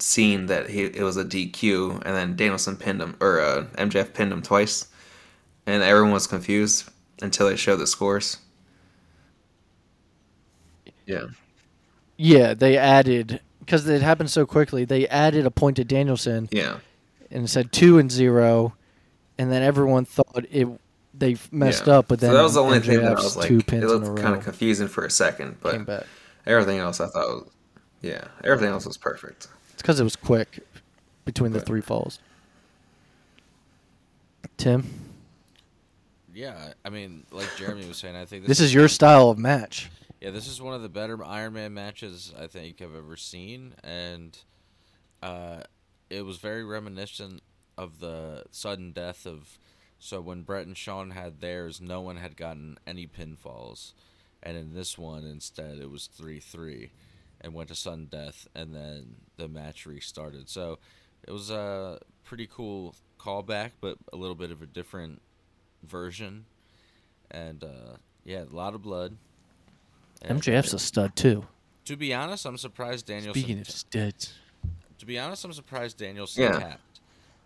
[0.01, 4.13] seen that he it was a DQ, and then Danielson pinned him or uh, MJF
[4.13, 4.87] pinned him twice,
[5.65, 6.89] and everyone was confused
[7.21, 8.37] until they showed the scores.
[11.05, 11.27] Yeah,
[12.17, 14.85] Yeah, they added because it happened so quickly.
[14.85, 16.77] They added a point to Danielson yeah,
[17.29, 18.75] and said two and zero,
[19.37, 20.67] and then everyone thought it
[21.13, 21.97] they messed yeah.
[21.99, 22.07] up.
[22.07, 23.89] But then so that was the only thing that I was like, two pins in
[23.89, 26.05] a looked kind of confusing for a second, but
[26.45, 27.51] everything else I thought, was,
[28.01, 29.47] yeah, everything else was perfect.
[29.81, 30.59] It's because it was quick
[31.25, 32.19] between the three falls.
[34.57, 34.87] Tim,
[36.31, 39.89] Yeah, I mean, like Jeremy was saying, I think this is your style of match.
[40.19, 43.73] Yeah, this is one of the better Iron Man matches I think I've ever seen,
[43.83, 44.37] and
[45.23, 45.61] uh,
[46.11, 47.41] it was very reminiscent
[47.75, 49.57] of the sudden death of.
[49.97, 53.93] So when Bret and Shawn had theirs, no one had gotten any pinfalls,
[54.43, 56.91] and in this one instead it was three three,
[57.41, 60.47] and went to sudden death, and then the match restarted.
[60.49, 60.79] So
[61.27, 65.21] it was a pretty cool callback, but a little bit of a different
[65.83, 66.45] version,
[67.29, 69.17] and uh, yeah, a lot of blood.
[70.21, 71.45] And, MJF's a stud too.
[71.85, 73.41] To be honest, I'm surprised Danielson.
[73.41, 74.33] Speaking of studs,
[74.99, 76.59] to be honest, I'm surprised Danielson Yeah.
[76.59, 76.99] tapped.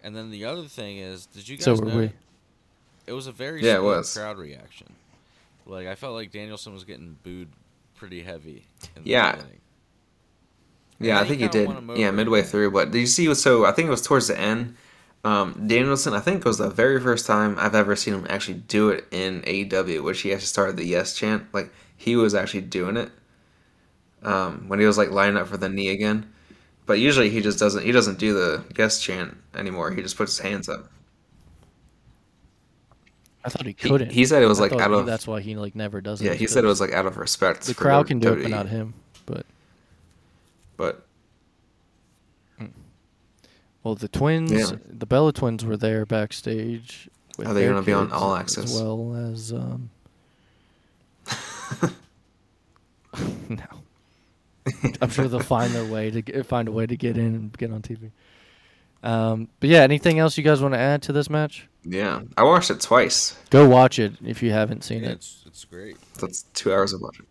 [0.04, 2.12] And then the other thing is, did you guys so were know we.
[3.08, 4.14] it was a very Yeah, it split was.
[4.14, 4.94] crowd reaction?
[5.66, 7.48] Like I felt like Danielson was getting booed
[7.96, 8.66] pretty heavy.
[8.96, 9.32] In the Yeah.
[9.32, 9.62] beginning.
[11.00, 11.70] Yeah, I think he he did.
[11.98, 12.72] Yeah, midway through.
[12.72, 13.34] But did you see?
[13.36, 14.76] So I think it was towards the end.
[15.24, 18.60] Um, Danielson, I think, it was the very first time I've ever seen him actually
[18.60, 21.52] do it in AEW, which he actually started the yes chant.
[21.54, 23.10] Like he was actually doing it
[24.24, 26.32] um, when he was like lining up for the knee again.
[26.86, 27.84] But usually he just doesn't.
[27.84, 29.92] He doesn't do the yes chant anymore.
[29.92, 30.92] He just puts his hands up.
[33.44, 34.12] I thought he He- couldn't.
[34.12, 36.02] he said it was, I like, thought out he- of- That's why he like never
[36.02, 36.26] does it.
[36.26, 37.64] Yeah, is he said it was like out of respect.
[37.66, 38.42] the crowd can do it, WWE.
[38.44, 38.94] but not him.
[40.78, 41.06] But
[42.60, 42.68] But
[43.84, 44.78] well, the twins, Yeah.
[44.88, 47.10] the Bella twins were there backstage.
[47.38, 48.74] With Are they gonna be on kids All as Access?
[48.82, 49.90] well as um.
[53.50, 53.64] no,
[55.02, 57.58] I'm sure they'll find their way to get, find a way to get in and
[57.58, 58.12] get on TV.
[59.04, 61.68] Um, but yeah, anything else you guys want to add to this match?
[61.84, 63.38] yeah, I watched it twice.
[63.52, 65.14] Go watch it if you haven't seen Yeah, it.
[65.14, 65.98] it's it's great.
[66.20, 67.26] That's two hours of watching.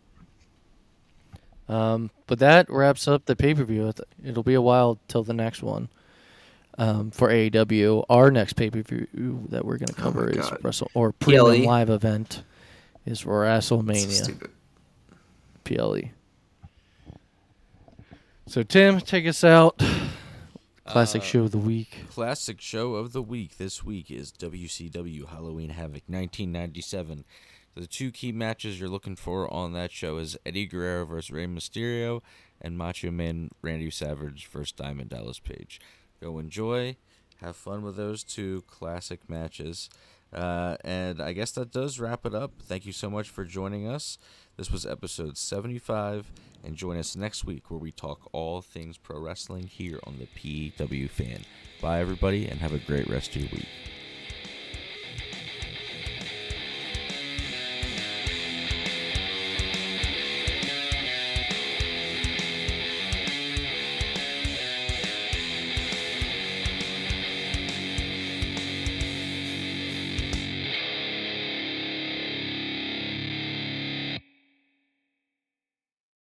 [1.69, 3.93] Um, but that wraps up the pay per view.
[4.25, 5.89] It'll be a while till the next one.
[6.77, 8.05] um, for AEW.
[8.11, 11.47] Our next pay per view that we're going to Oh cover is Wrestle or premium
[11.63, 11.65] PLE?
[11.67, 12.43] live event
[13.07, 14.51] is So WrestleMania stupid.
[15.65, 16.01] PLE.
[18.47, 19.81] So Tim, take us out.
[20.87, 22.05] Classic Uh, show of the week.
[22.11, 27.25] Classic show of the week this week is WCW Halloween Havoc 1997.
[27.75, 31.47] The two key matches you're looking for on that show is Eddie Guerrero versus Rey
[31.47, 32.21] Mysterio
[32.61, 35.81] and Macho Man Randy Savage versus Diamond Dallas Page.
[36.23, 36.97] Go enjoy,
[37.41, 39.91] have fun with those two classic matches.
[40.33, 42.53] Uh, and I guess that does wrap it up.
[42.63, 44.19] Thank you so much for joining us.
[44.57, 46.31] This was episode 75,
[46.65, 50.27] and join us next week where we talk all things pro wrestling here on the
[50.27, 51.45] PW Fan.
[51.81, 53.69] Bye, everybody, and have a great rest of your week.